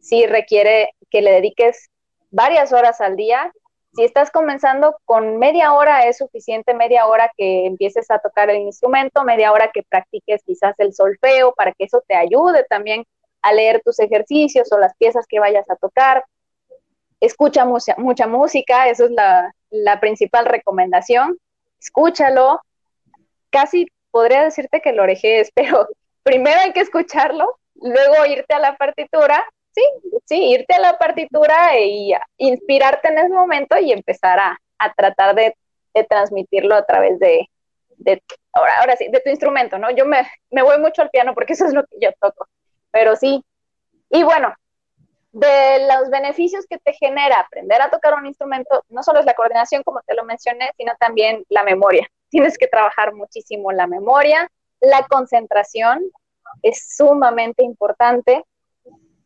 sí 0.00 0.26
requiere 0.26 0.90
que 1.10 1.22
le 1.22 1.32
dediques 1.32 1.88
varias 2.30 2.72
horas 2.72 3.00
al 3.00 3.16
día. 3.16 3.52
Si 3.94 4.04
estás 4.04 4.30
comenzando 4.30 4.96
con 5.04 5.38
media 5.38 5.72
hora 5.72 6.06
es 6.06 6.18
suficiente, 6.18 6.74
media 6.74 7.06
hora 7.06 7.30
que 7.36 7.66
empieces 7.66 8.10
a 8.10 8.18
tocar 8.18 8.50
el 8.50 8.58
instrumento, 8.58 9.22
media 9.22 9.52
hora 9.52 9.70
que 9.72 9.84
practiques 9.84 10.42
quizás 10.44 10.74
el 10.78 10.92
solfeo 10.92 11.54
para 11.54 11.72
que 11.72 11.84
eso 11.84 12.02
te 12.06 12.16
ayude 12.16 12.64
también 12.68 13.04
a 13.44 13.52
leer 13.52 13.82
tus 13.84 14.00
ejercicios 14.00 14.72
o 14.72 14.78
las 14.78 14.96
piezas 14.96 15.26
que 15.28 15.38
vayas 15.38 15.68
a 15.70 15.76
tocar. 15.76 16.24
Escucha 17.20 17.66
mucha, 17.66 17.94
mucha 17.98 18.26
música, 18.26 18.88
eso 18.88 19.04
es 19.04 19.10
la, 19.10 19.54
la 19.70 20.00
principal 20.00 20.46
recomendación. 20.46 21.38
Escúchalo. 21.78 22.62
Casi 23.50 23.86
podría 24.10 24.44
decirte 24.44 24.80
que 24.80 24.92
lo 24.92 25.02
orejees, 25.02 25.50
pero 25.54 25.88
primero 26.22 26.58
hay 26.60 26.72
que 26.72 26.80
escucharlo, 26.80 27.58
luego 27.74 28.24
irte 28.26 28.54
a 28.54 28.58
la 28.58 28.76
partitura, 28.76 29.44
sí, 29.72 29.82
sí, 30.24 30.52
irte 30.52 30.74
a 30.74 30.80
la 30.80 30.96
partitura 30.96 31.78
y 31.78 32.14
inspirarte 32.38 33.08
en 33.08 33.18
ese 33.18 33.28
momento 33.28 33.78
y 33.78 33.92
empezar 33.92 34.38
a, 34.38 34.58
a 34.78 34.94
tratar 34.94 35.34
de, 35.34 35.54
de, 35.92 36.04
transmitirlo 36.04 36.74
a 36.74 36.86
través 36.86 37.18
de, 37.18 37.46
de 37.98 38.22
ahora, 38.54 38.80
ahora 38.80 38.96
sí, 38.96 39.08
de 39.08 39.20
tu 39.20 39.28
instrumento, 39.28 39.76
¿no? 39.76 39.90
Yo 39.90 40.06
me, 40.06 40.26
me 40.50 40.62
voy 40.62 40.78
mucho 40.78 41.02
al 41.02 41.10
piano 41.10 41.34
porque 41.34 41.52
eso 41.52 41.66
es 41.66 41.74
lo 41.74 41.84
que 41.84 41.96
yo 42.00 42.10
toco 42.18 42.48
pero 42.94 43.16
sí. 43.16 43.44
Y 44.08 44.22
bueno, 44.22 44.54
de 45.32 45.88
los 45.92 46.10
beneficios 46.10 46.64
que 46.70 46.78
te 46.78 46.92
genera 46.92 47.40
aprender 47.40 47.82
a 47.82 47.90
tocar 47.90 48.14
un 48.14 48.24
instrumento, 48.24 48.84
no 48.88 49.02
solo 49.02 49.18
es 49.18 49.26
la 49.26 49.34
coordinación, 49.34 49.82
como 49.82 50.00
te 50.06 50.14
lo 50.14 50.24
mencioné, 50.24 50.70
sino 50.76 50.92
también 51.00 51.44
la 51.48 51.64
memoria. 51.64 52.08
Tienes 52.30 52.56
que 52.56 52.68
trabajar 52.68 53.12
muchísimo 53.12 53.72
la 53.72 53.88
memoria, 53.88 54.48
la 54.80 55.04
concentración 55.08 56.04
es 56.62 56.94
sumamente 56.96 57.64
importante, 57.64 58.44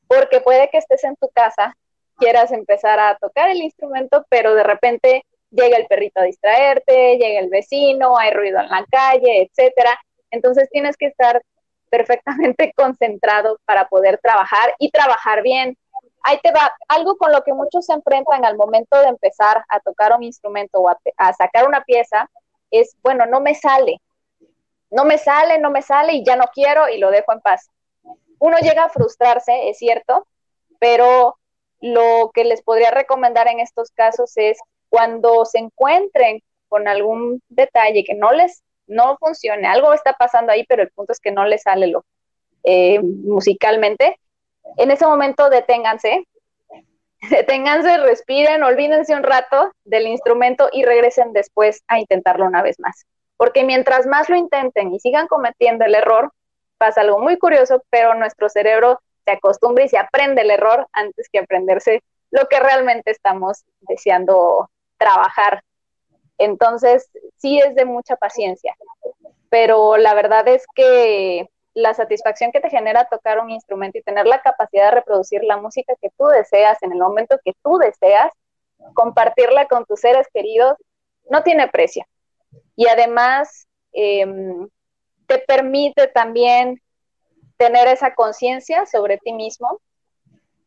porque 0.06 0.40
puede 0.40 0.70
que 0.70 0.78
estés 0.78 1.04
en 1.04 1.14
tu 1.16 1.28
casa, 1.28 1.76
quieras 2.16 2.50
empezar 2.52 2.98
a 2.98 3.18
tocar 3.18 3.50
el 3.50 3.58
instrumento, 3.58 4.24
pero 4.30 4.54
de 4.54 4.62
repente 4.62 5.26
llega 5.50 5.76
el 5.76 5.86
perrito 5.86 6.20
a 6.20 6.24
distraerte, 6.24 7.18
llega 7.18 7.40
el 7.40 7.50
vecino, 7.50 8.16
hay 8.16 8.32
ruido 8.32 8.60
en 8.60 8.70
la 8.70 8.86
calle, 8.90 9.42
etcétera. 9.42 10.00
Entonces 10.30 10.70
tienes 10.70 10.96
que 10.96 11.06
estar 11.06 11.42
perfectamente 11.90 12.72
concentrado 12.76 13.58
para 13.64 13.88
poder 13.88 14.18
trabajar 14.22 14.74
y 14.78 14.90
trabajar 14.90 15.42
bien. 15.42 15.76
Ahí 16.22 16.38
te 16.42 16.50
va, 16.52 16.72
algo 16.88 17.16
con 17.16 17.32
lo 17.32 17.42
que 17.42 17.52
muchos 17.52 17.86
se 17.86 17.92
enfrentan 17.92 18.44
al 18.44 18.56
momento 18.56 18.98
de 19.00 19.08
empezar 19.08 19.64
a 19.68 19.80
tocar 19.80 20.14
un 20.16 20.22
instrumento 20.22 20.80
o 20.80 20.88
a, 20.88 21.32
sacar 21.32 21.66
una 21.66 21.84
pieza, 21.84 22.28
es, 22.70 22.96
bueno, 23.02 23.24
no 23.26 23.40
me 23.40 23.54
sale, 23.54 24.00
no 24.90 25.04
me 25.04 25.16
sale, 25.18 25.58
no 25.58 25.70
me 25.70 25.82
sale 25.82 26.14
y 26.14 26.24
ya 26.24 26.36
no 26.36 26.44
quiero 26.52 26.88
y 26.88 26.98
lo 26.98 27.10
dejo 27.10 27.32
en 27.32 27.40
paz. 27.40 27.70
Uno 28.40 28.58
llega 28.58 28.84
a 28.84 28.88
frustrarse, 28.88 29.68
es 29.68 29.78
cierto, 29.78 30.26
pero 30.78 31.38
lo 31.80 32.30
que 32.34 32.44
les 32.44 32.62
podría 32.62 32.90
recomendar 32.90 33.48
en 33.48 33.60
estos 33.60 33.90
casos 33.90 34.32
es 34.36 34.58
cuando 34.88 35.44
se 35.44 35.58
encuentren 35.58 36.42
con 36.68 36.88
algún 36.88 37.42
detalle 37.48 38.04
que 38.04 38.14
no 38.14 38.32
les 38.32 38.62
no 38.88 39.16
funcione, 39.18 39.66
algo 39.66 39.92
está 39.92 40.14
pasando 40.14 40.52
ahí, 40.52 40.64
pero 40.66 40.82
el 40.82 40.90
punto 40.90 41.12
es 41.12 41.20
que 41.20 41.30
no 41.30 41.44
le 41.44 41.58
sale 41.58 41.86
lo 41.86 42.04
eh, 42.64 43.00
musicalmente. 43.00 44.18
En 44.76 44.90
ese 44.90 45.06
momento 45.06 45.48
deténganse, 45.50 46.26
deténganse, 47.30 47.98
respiren, 47.98 48.62
olvídense 48.62 49.14
un 49.14 49.22
rato 49.22 49.72
del 49.84 50.06
instrumento 50.06 50.68
y 50.72 50.84
regresen 50.84 51.32
después 51.32 51.82
a 51.88 51.98
intentarlo 52.00 52.46
una 52.46 52.62
vez 52.62 52.78
más. 52.80 53.06
Porque 53.36 53.64
mientras 53.64 54.06
más 54.06 54.28
lo 54.28 54.36
intenten 54.36 54.92
y 54.92 54.98
sigan 54.98 55.28
cometiendo 55.28 55.84
el 55.84 55.94
error, 55.94 56.32
pasa 56.76 57.02
algo 57.02 57.20
muy 57.20 57.38
curioso, 57.38 57.82
pero 57.90 58.14
nuestro 58.14 58.48
cerebro 58.48 59.00
se 59.24 59.32
acostumbra 59.32 59.84
y 59.84 59.88
se 59.88 59.98
aprende 59.98 60.42
el 60.42 60.50
error 60.50 60.88
antes 60.92 61.28
que 61.30 61.38
aprenderse 61.38 62.02
lo 62.30 62.46
que 62.48 62.60
realmente 62.60 63.10
estamos 63.10 63.64
deseando 63.80 64.70
trabajar 64.98 65.62
entonces, 66.38 67.10
sí 67.36 67.58
es 67.58 67.74
de 67.74 67.84
mucha 67.84 68.16
paciencia, 68.16 68.74
pero 69.50 69.96
la 69.96 70.14
verdad 70.14 70.46
es 70.48 70.64
que 70.74 71.48
la 71.74 71.94
satisfacción 71.94 72.52
que 72.52 72.60
te 72.60 72.70
genera 72.70 73.08
tocar 73.08 73.38
un 73.38 73.50
instrumento 73.50 73.98
y 73.98 74.02
tener 74.02 74.26
la 74.26 74.40
capacidad 74.40 74.86
de 74.86 74.96
reproducir 74.96 75.44
la 75.44 75.56
música 75.56 75.94
que 76.00 76.10
tú 76.16 76.26
deseas 76.26 76.82
en 76.82 76.92
el 76.92 76.98
momento 76.98 77.38
que 77.44 77.52
tú 77.62 77.78
deseas, 77.78 78.32
compartirla 78.94 79.66
con 79.66 79.84
tus 79.86 80.00
seres 80.00 80.26
queridos, 80.32 80.76
no 81.30 81.42
tiene 81.42 81.68
precio. 81.68 82.04
Y 82.76 82.88
además, 82.88 83.68
em, 83.92 84.68
te 85.26 85.38
permite 85.40 86.08
también 86.08 86.80
tener 87.56 87.88
esa 87.88 88.14
conciencia 88.14 88.86
sobre 88.86 89.18
ti 89.18 89.32
mismo 89.32 89.80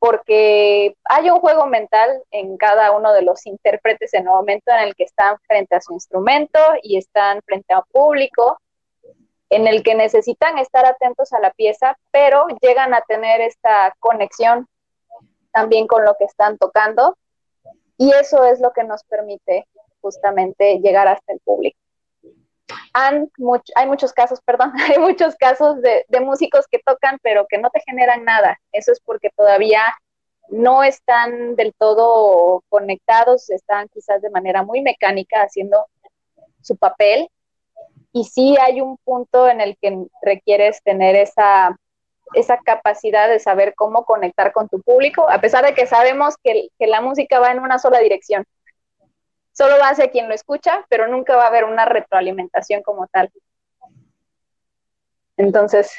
porque 0.02 0.98
hay 1.04 1.30
un 1.30 1.40
juego 1.42 1.68
mental 1.68 2.24
en 2.32 2.58
cada 2.58 2.92
uno 2.92 3.14
de 3.14 3.22
los 3.22 3.46
intérpretes 3.46 4.16
en 4.16 4.24
el 4.24 4.30
momento 4.30 4.72
en 4.72 4.80
el 4.80 4.96
que 4.96 5.04
están 5.04 5.38
frente 5.46 5.76
a 5.76 5.82
su 5.82 5.94
instrumento 5.94 6.60
y 6.82 6.98
están 6.98 7.40
frente 7.44 7.72
a 7.72 7.78
un 7.78 7.86
público, 7.92 8.58
en 9.52 9.68
el 9.68 9.84
que 9.84 9.94
necesitan 9.94 10.58
estar 10.58 10.88
atentos 10.88 11.34
a 11.34 11.40
la 11.40 11.52
pieza, 11.52 12.00
pero 12.10 12.48
llegan 12.64 12.96
a 12.96 13.02
tener 13.02 13.42
esta 13.42 13.94
conexión 14.00 14.68
también 15.52 15.86
con 15.86 16.04
lo 16.04 16.16
que 16.18 16.26
están 16.26 16.58
tocando 16.58 17.16
y 17.96 18.12
eso 18.12 18.44
es 18.46 18.60
lo 18.60 18.72
que 18.72 18.84
nos 18.84 19.04
permite 19.04 19.68
justamente 20.02 20.80
llegar 20.80 21.10
hasta 21.10 21.32
el 21.32 21.40
público 21.42 21.78
hay 22.94 23.88
muchos 23.88 24.14
casos, 24.14 24.40
perdón, 24.46 24.74
hay 24.90 25.00
muchos 25.00 25.36
casos 25.36 25.82
de, 25.82 26.06
músicos 26.22 26.66
que 26.70 26.80
tocan 26.80 27.18
pero 27.22 27.46
que 27.50 27.58
no 27.58 27.70
te 27.70 27.82
generan 27.86 28.24
nada. 28.24 28.60
Eso 28.72 28.92
es 28.92 29.00
porque 29.00 29.30
todavía 29.36 29.84
no 30.50 30.84
están 30.84 31.56
del 31.56 31.74
todo 31.78 32.64
conectados, 32.70 33.50
están 33.50 33.88
quizás 33.90 34.22
de 34.22 34.30
manera 34.30 34.64
muy 34.64 34.82
mecánica 34.82 35.42
haciendo 35.42 35.88
su 36.62 36.76
papel. 36.76 37.30
Y 38.14 38.26
sí 38.26 38.58
hay 38.62 38.82
un 38.82 38.98
punto 38.98 39.48
en 39.48 39.62
el 39.62 39.78
que 39.78 40.06
requieres 40.22 40.84
tener 40.84 41.16
esa, 41.16 41.78
esa 42.34 42.58
capacidad 42.58 43.30
de 43.30 43.40
saber 43.40 43.74
cómo 43.76 44.04
conectar 44.04 44.52
con 44.52 44.68
tu 44.68 44.82
público, 44.82 45.30
a 45.30 45.40
pesar 45.40 45.64
de 45.64 45.74
que 45.74 45.88
sabemos 45.88 46.36
que 46.44 46.70
la 46.80 47.00
música 47.00 47.40
va 47.40 47.52
en 47.52 47.60
una 47.60 47.80
sola 47.80 48.00
dirección. 48.00 48.46
Solo 49.54 49.78
va 49.80 49.90
hacia 49.90 50.10
quien 50.12 50.28
lo 50.28 50.34
escucha, 50.34 50.86
pero 50.90 51.08
nunca 51.08 51.36
va 51.36 51.44
a 51.44 51.48
haber 51.48 51.66
una 51.66 51.86
retroalimentación 51.86 52.82
como 52.82 53.08
tal. 53.08 53.32
Entonces, 55.38 55.94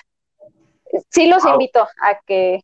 sí 1.10 1.26
los 1.26 1.44
invito 1.44 1.86
a 2.00 2.20
que, 2.26 2.60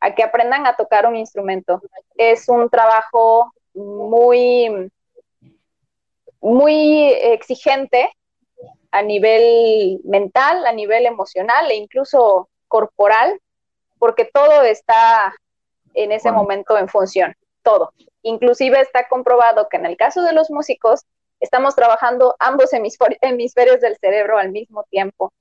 a 0.00 0.14
que 0.14 0.22
aprendan 0.22 0.66
a 0.66 0.76
tocar 0.76 1.06
un 1.06 1.16
instrumento. 1.16 1.80
Es 2.16 2.48
un 2.48 2.68
trabajo 2.68 3.52
muy, 3.74 4.90
muy 6.40 7.12
exigente 7.12 8.10
a 8.90 9.02
nivel 9.02 10.00
mental, 10.04 10.66
a 10.66 10.72
nivel 10.72 11.06
emocional 11.06 11.70
e 11.70 11.76
incluso 11.76 12.48
corporal, 12.68 13.40
porque 13.98 14.24
todo 14.24 14.62
está 14.62 15.34
en 15.94 16.12
ese 16.12 16.32
momento 16.32 16.76
en 16.76 16.88
función, 16.88 17.34
todo. 17.62 17.92
Inclusive 18.22 18.80
está 18.80 19.08
comprobado 19.08 19.68
que 19.68 19.76
en 19.76 19.86
el 19.86 19.96
caso 19.96 20.22
de 20.22 20.32
los 20.32 20.50
músicos 20.50 21.04
estamos 21.40 21.74
trabajando 21.74 22.36
ambos 22.38 22.70
hemisferios 22.72 23.80
del 23.80 23.96
cerebro 23.96 24.38
al 24.38 24.52
mismo 24.52 24.84
tiempo. 24.84 25.32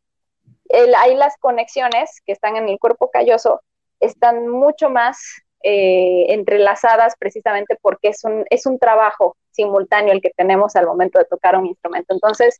El, 0.68 0.96
ahí 0.96 1.16
las 1.16 1.38
conexiones 1.38 2.22
que 2.26 2.32
están 2.32 2.56
en 2.56 2.70
el 2.70 2.80
cuerpo 2.80 3.12
calloso 3.12 3.62
están 4.00 4.48
mucho 4.48 4.90
más 4.90 5.20
eh, 5.64 6.26
entrelazadas 6.30 7.16
precisamente 7.20 7.78
porque 7.82 8.10
es 8.10 8.24
un, 8.24 8.46
es 8.50 8.66
un 8.66 8.80
trabajo 8.80 9.38
simultáneo 9.52 10.12
el 10.12 10.22
que 10.22 10.32
tenemos 10.32 10.76
al 10.76 10.88
momento 10.88 11.20
de 11.20 11.26
tocar 11.26 11.56
un 11.56 11.68
instrumento. 11.68 12.14
Entonces, 12.14 12.60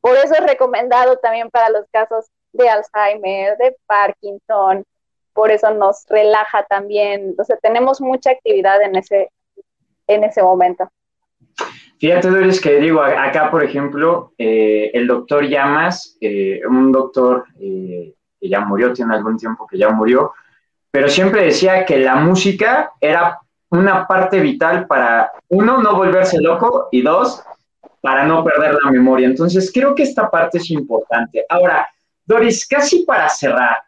por 0.00 0.16
eso 0.16 0.34
es 0.34 0.44
recomendado 0.44 1.18
también 1.18 1.50
para 1.50 1.70
los 1.70 1.86
casos 1.92 2.26
de 2.52 2.68
Alzheimer, 2.68 3.56
de 3.58 3.76
Parkinson, 3.86 4.84
por 5.32 5.52
eso 5.52 5.72
nos 5.72 6.04
relaja 6.08 6.64
también. 6.64 7.28
Entonces, 7.28 7.58
tenemos 7.62 8.00
mucha 8.00 8.30
actividad 8.30 8.82
en 8.82 8.96
ese, 8.96 9.30
en 10.06 10.24
ese 10.24 10.42
momento. 10.42 10.88
Fíjate, 11.98 12.30
Doris, 12.30 12.60
que 12.60 12.80
digo, 12.80 13.00
acá, 13.00 13.48
por 13.48 13.62
ejemplo, 13.62 14.32
eh, 14.36 14.90
el 14.92 15.06
doctor 15.06 15.46
Llamas, 15.46 16.16
eh, 16.20 16.60
un 16.68 16.90
doctor 16.90 17.44
eh, 17.60 18.12
que 18.40 18.48
ya 18.48 18.60
murió, 18.60 18.92
tiene 18.92 19.14
algún 19.14 19.36
tiempo 19.36 19.66
que 19.68 19.78
ya 19.78 19.90
murió, 19.90 20.32
pero 20.90 21.08
siempre 21.08 21.44
decía 21.44 21.86
que 21.86 21.98
la 21.98 22.16
música 22.16 22.90
era 23.00 23.38
una 23.70 24.06
parte 24.06 24.40
vital 24.40 24.86
para, 24.88 25.30
uno, 25.48 25.80
no 25.80 25.94
volverse 25.94 26.40
loco 26.40 26.88
y 26.90 27.02
dos, 27.02 27.42
para 28.00 28.26
no 28.26 28.42
perder 28.42 28.76
la 28.82 28.90
memoria. 28.90 29.28
Entonces, 29.28 29.70
creo 29.72 29.94
que 29.94 30.02
esta 30.02 30.28
parte 30.28 30.58
es 30.58 30.70
importante. 30.72 31.46
Ahora, 31.48 31.86
Doris, 32.26 32.66
casi 32.66 33.04
para 33.04 33.28
cerrar, 33.28 33.78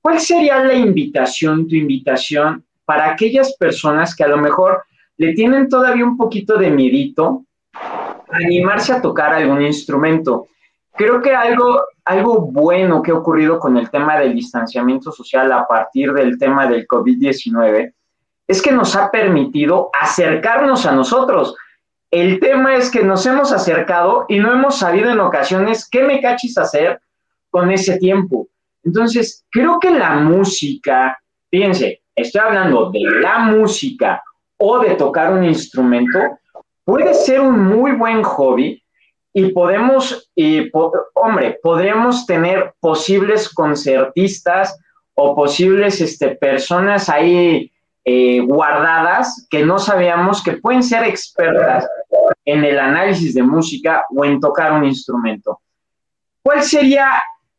¿cuál 0.00 0.20
sería 0.20 0.62
la 0.64 0.74
invitación, 0.74 1.66
tu 1.66 1.74
invitación 1.74 2.64
para 2.84 3.10
aquellas 3.10 3.56
personas 3.56 4.14
que 4.14 4.22
a 4.22 4.28
lo 4.28 4.36
mejor 4.36 4.84
le 5.16 5.32
tienen 5.34 5.68
todavía 5.68 6.04
un 6.04 6.16
poquito 6.16 6.56
de 6.56 6.70
miedito 6.70 7.44
animarse 8.30 8.92
a 8.92 9.00
tocar 9.00 9.32
algún 9.32 9.62
instrumento. 9.62 10.48
Creo 10.92 11.20
que 11.22 11.34
algo, 11.34 11.82
algo 12.04 12.40
bueno 12.40 13.02
que 13.02 13.10
ha 13.10 13.14
ocurrido 13.14 13.58
con 13.58 13.76
el 13.76 13.90
tema 13.90 14.18
del 14.18 14.34
distanciamiento 14.34 15.12
social 15.12 15.50
a 15.52 15.66
partir 15.66 16.12
del 16.12 16.38
tema 16.38 16.66
del 16.66 16.86
COVID-19 16.86 17.92
es 18.46 18.62
que 18.62 18.72
nos 18.72 18.94
ha 18.94 19.10
permitido 19.10 19.90
acercarnos 19.98 20.84
a 20.86 20.92
nosotros. 20.92 21.56
El 22.10 22.38
tema 22.40 22.76
es 22.76 22.90
que 22.90 23.02
nos 23.02 23.24
hemos 23.26 23.52
acercado 23.52 24.26
y 24.28 24.38
no 24.38 24.52
hemos 24.52 24.78
sabido 24.78 25.10
en 25.10 25.20
ocasiones 25.20 25.88
qué 25.88 26.04
me 26.04 26.20
cachis 26.20 26.58
hacer 26.58 27.00
con 27.50 27.70
ese 27.70 27.98
tiempo. 27.98 28.48
Entonces, 28.84 29.44
creo 29.50 29.80
que 29.80 29.90
la 29.90 30.16
música, 30.16 31.18
fíjense, 31.50 32.02
estoy 32.14 32.40
hablando 32.40 32.90
de 32.90 33.00
la 33.00 33.38
música 33.38 34.22
o 34.56 34.78
de 34.78 34.94
tocar 34.94 35.32
un 35.32 35.44
instrumento, 35.44 36.18
puede 36.84 37.14
ser 37.14 37.40
un 37.40 37.58
muy 37.58 37.92
buen 37.92 38.22
hobby 38.22 38.82
y 39.32 39.50
podemos, 39.50 40.30
y, 40.34 40.70
hombre, 41.14 41.58
podríamos 41.62 42.24
tener 42.24 42.74
posibles 42.80 43.48
concertistas 43.48 44.78
o 45.14 45.34
posibles 45.34 46.00
este, 46.00 46.36
personas 46.36 47.08
ahí 47.08 47.70
eh, 48.04 48.40
guardadas 48.40 49.46
que 49.50 49.64
no 49.64 49.78
sabíamos 49.78 50.42
que 50.42 50.52
pueden 50.58 50.82
ser 50.82 51.04
expertas 51.04 51.88
en 52.44 52.64
el 52.64 52.78
análisis 52.78 53.34
de 53.34 53.42
música 53.42 54.04
o 54.14 54.24
en 54.24 54.38
tocar 54.38 54.72
un 54.72 54.84
instrumento. 54.84 55.60
¿Cuál 56.42 56.62
sería 56.62 57.08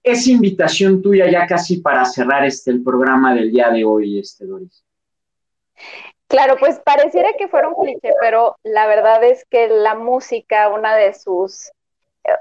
esa 0.03 0.29
invitación 0.29 1.01
tuya 1.01 1.29
ya 1.29 1.47
casi 1.47 1.77
para 1.77 2.05
cerrar 2.05 2.45
este, 2.45 2.71
el 2.71 2.84
programa 2.84 3.34
del 3.34 3.51
día 3.51 3.71
de 3.71 3.84
hoy, 3.84 4.19
este, 4.19 4.45
Doris? 4.45 4.84
Claro, 6.27 6.57
pues 6.59 6.79
pareciera 6.79 7.33
que 7.38 7.47
fuera 7.47 7.69
un 7.69 7.75
cliché, 7.75 8.13
pero 8.19 8.57
la 8.63 8.88
verdad 8.88 9.23
es 9.23 9.45
que 9.45 9.67
la 9.67 9.95
música, 9.95 10.69
una 10.69 10.95
de 10.95 11.13
sus, 11.13 11.71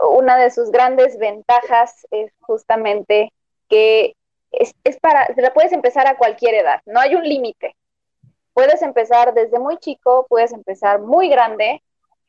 una 0.01 0.37
de 0.39 0.51
sus 0.51 0.71
grandes 0.71 1.19
ventajas 1.19 2.07
es 2.11 2.33
justamente 2.41 3.33
que 3.69 4.15
es, 4.53 4.75
es 4.85 4.99
para, 5.01 5.29
la 5.37 5.53
puedes 5.53 5.73
empezar 5.73 6.07
a 6.07 6.17
cualquier 6.17 6.55
edad, 6.55 6.81
no 6.87 7.01
hay 7.01 7.15
un 7.15 7.25
límite. 7.25 7.77
Puedes 8.55 8.83
empezar 8.83 9.35
desde 9.35 9.59
muy 9.59 9.79
chico, 9.79 10.27
puedes 10.29 10.53
empezar 10.53 11.01
muy 11.01 11.29
grande 11.29 11.83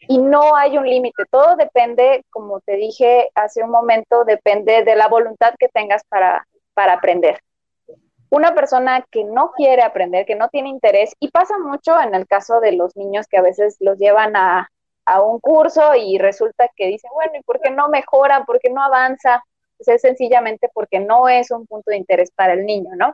y 0.08 0.18
no 0.18 0.56
hay 0.56 0.78
un 0.78 0.88
límite. 0.90 1.24
Todo 1.30 1.56
depende, 1.56 2.26
como 2.32 2.60
te 2.62 2.76
dije 2.76 3.30
hace 3.36 3.64
un 3.64 3.70
momento, 3.70 4.26
depende 4.26 4.84
de 4.84 4.96
la 4.96 5.08
voluntad 5.08 5.54
que 5.60 5.70
tengas 5.70 6.04
para, 6.10 6.46
para 6.74 6.94
aprender 6.94 7.40
una 8.30 8.54
persona 8.54 9.06
que 9.12 9.24
no 9.24 9.52
quiere 9.52 9.82
aprender, 9.84 10.26
que 10.26 10.36
no 10.36 10.50
tiene 10.50 10.70
interés, 10.70 11.14
y 11.20 11.30
pasa 11.30 11.58
mucho 11.58 12.00
en 12.00 12.16
el 12.16 12.28
caso 12.28 12.60
de 12.60 12.74
los 12.74 12.96
niños 12.96 13.28
que 13.28 13.38
a 13.38 13.42
veces 13.42 13.78
los 13.80 13.98
llevan 13.98 14.36
a, 14.36 14.70
un 15.24 15.40
curso 15.40 15.94
y 15.94 16.18
resulta 16.18 16.68
que 16.76 16.88
dicen, 16.88 17.12
bueno, 17.14 17.34
¿y 17.36 17.44
por 17.44 17.62
qué 17.62 17.70
no 17.70 17.90
mejora? 17.90 18.44
¿Por 18.44 18.60
qué 18.60 18.72
no 18.72 18.82
avanza? 18.82 19.44
Pues 19.78 19.88
es 19.88 20.02
sencillamente 20.02 20.68
porque 20.74 21.00
no 21.00 21.30
es 21.30 21.52
un 21.52 21.68
punto 21.68 21.92
de 21.92 21.98
interés 21.98 22.32
para 22.32 22.54
el 22.54 22.66
niño, 22.66 22.90
¿no? 22.96 23.14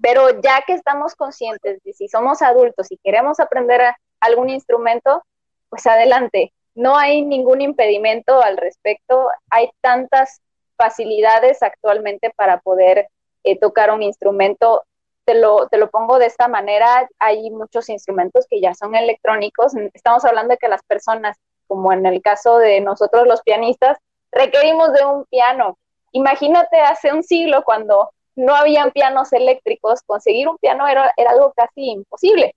Pero 0.00 0.40
ya 0.40 0.62
que 0.64 0.74
estamos 0.74 1.16
conscientes 1.16 1.82
de 1.82 1.92
si 1.94 2.06
somos 2.06 2.42
adultos 2.42 2.92
y 2.92 2.96
queremos 2.98 3.40
aprender 3.40 3.80
algún 4.20 4.50
instrumento, 4.50 5.24
pues 5.68 5.84
adelante. 5.88 6.52
No 6.76 6.96
hay 6.96 7.22
ningún 7.22 7.60
impedimento 7.60 8.40
al 8.40 8.56
respecto. 8.56 9.28
Hay 9.50 9.68
tantas 9.80 10.40
facilidades 10.76 11.60
actualmente 11.64 12.30
para 12.36 12.60
poder 12.60 13.08
eh, 13.44 13.58
tocar 13.58 13.90
un 13.90 14.02
instrumento. 14.02 14.84
Te 15.24 15.34
lo, 15.34 15.68
te 15.68 15.76
lo 15.76 15.90
pongo 15.90 16.18
de 16.18 16.26
esta 16.26 16.48
manera, 16.48 17.08
hay 17.18 17.50
muchos 17.50 17.88
instrumentos 17.88 18.46
que 18.48 18.60
ya 18.60 18.74
son 18.74 18.94
electrónicos. 18.94 19.74
Estamos 19.94 20.24
hablando 20.24 20.52
de 20.52 20.58
que 20.58 20.68
las 20.68 20.82
personas, 20.82 21.36
como 21.68 21.92
en 21.92 22.04
el 22.06 22.20
caso 22.22 22.58
de 22.58 22.80
nosotros 22.80 23.26
los 23.26 23.42
pianistas, 23.42 23.98
requerimos 24.32 24.92
de 24.92 25.04
un 25.04 25.24
piano. 25.26 25.78
Imagínate 26.12 26.80
hace 26.80 27.12
un 27.12 27.22
siglo 27.22 27.62
cuando 27.64 28.10
no 28.36 28.54
habían 28.54 28.90
pianos 28.90 29.32
eléctricos, 29.32 30.02
conseguir 30.02 30.48
un 30.48 30.58
piano 30.58 30.88
era, 30.88 31.12
era 31.16 31.30
algo 31.30 31.52
casi 31.54 31.90
imposible, 31.90 32.54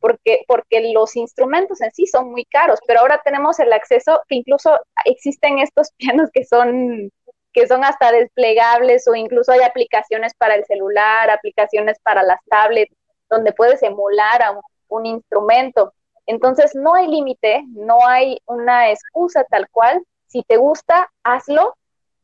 porque, 0.00 0.44
porque 0.46 0.92
los 0.92 1.16
instrumentos 1.16 1.80
en 1.80 1.92
sí 1.92 2.06
son 2.06 2.30
muy 2.30 2.44
caros, 2.44 2.80
pero 2.86 3.00
ahora 3.00 3.20
tenemos 3.24 3.58
el 3.60 3.72
acceso 3.72 4.20
que 4.28 4.36
incluso 4.36 4.78
existen 5.04 5.58
estos 5.58 5.90
pianos 5.96 6.30
que 6.32 6.44
son 6.44 7.10
que 7.56 7.66
son 7.66 7.84
hasta 7.84 8.12
desplegables 8.12 9.08
o 9.08 9.14
incluso 9.14 9.50
hay 9.50 9.62
aplicaciones 9.62 10.34
para 10.34 10.56
el 10.56 10.66
celular, 10.66 11.30
aplicaciones 11.30 11.98
para 12.02 12.22
las 12.22 12.38
tablets, 12.50 12.94
donde 13.30 13.54
puedes 13.54 13.82
emular 13.82 14.42
a 14.42 14.60
un, 14.88 15.06
instrumento. 15.06 15.94
Entonces 16.26 16.74
no 16.74 16.94
hay 16.94 17.08
límite, 17.08 17.64
no 17.68 18.06
hay 18.06 18.38
una 18.44 18.90
excusa 18.90 19.42
tal 19.44 19.70
cual. 19.70 20.04
Si 20.26 20.42
te 20.42 20.58
gusta, 20.58 21.10
hazlo 21.22 21.74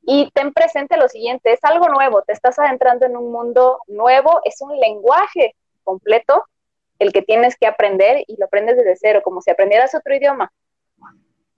y 0.03 0.31
ten 0.33 0.53
presente 0.53 0.99
lo 0.99 1.09
siguiente, 1.09 1.55
es 1.55 1.61
algo 1.63 1.89
nuevo, 1.89 2.21
te 2.23 2.35
estás 2.35 2.59
adentrando 2.59 3.07
en 3.07 3.17
un 3.17 3.33
mundo 3.33 3.79
nuevo, 3.87 4.41
es 4.45 4.61
un 4.61 4.79
lenguaje 4.79 5.55
completo 5.83 6.45
el 6.99 7.11
que 7.11 7.23
tienes 7.23 7.57
que 7.57 7.67
aprender 7.67 8.23
y 8.27 8.37
lo 8.37 8.45
aprendes 8.45 8.77
desde 8.77 8.97
cero, 8.97 9.23
como 9.25 9.41
si 9.41 9.51
aprendieras 9.51 9.95
otro 9.95 10.15
idioma. 10.15 10.53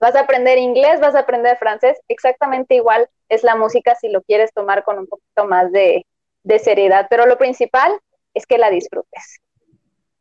Vas 0.05 0.15
a 0.15 0.19
aprender 0.19 0.59
inglés, 0.59 0.99
vas 0.99 1.15
a 1.15 1.21
aprender 1.21 1.57
francés, 1.57 1.99
exactamente 2.07 2.75
igual 2.75 3.09
es 3.27 3.43
la 3.43 3.55
música 3.55 3.95
si 3.95 4.07
lo 4.07 4.21
quieres 4.21 4.53
tomar 4.53 4.83
con 4.83 4.99
un 4.99 5.07
poquito 5.07 5.45
más 5.45 5.71
de, 5.71 6.05
seriedad, 6.59 7.07
pero 7.09 7.25
lo 7.25 7.39
principal 7.39 7.91
es 8.35 8.45
que 8.45 8.59
la 8.59 8.69
disfrutes. 8.69 9.39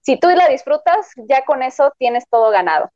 Si 0.00 0.18
tú 0.18 0.30
la 0.30 0.48
disfrutas, 0.48 1.10
ya 1.28 1.44
con 1.44 1.62
eso 1.62 1.92
tienes 1.98 2.24
todo 2.30 2.50
ganado. 2.50 2.90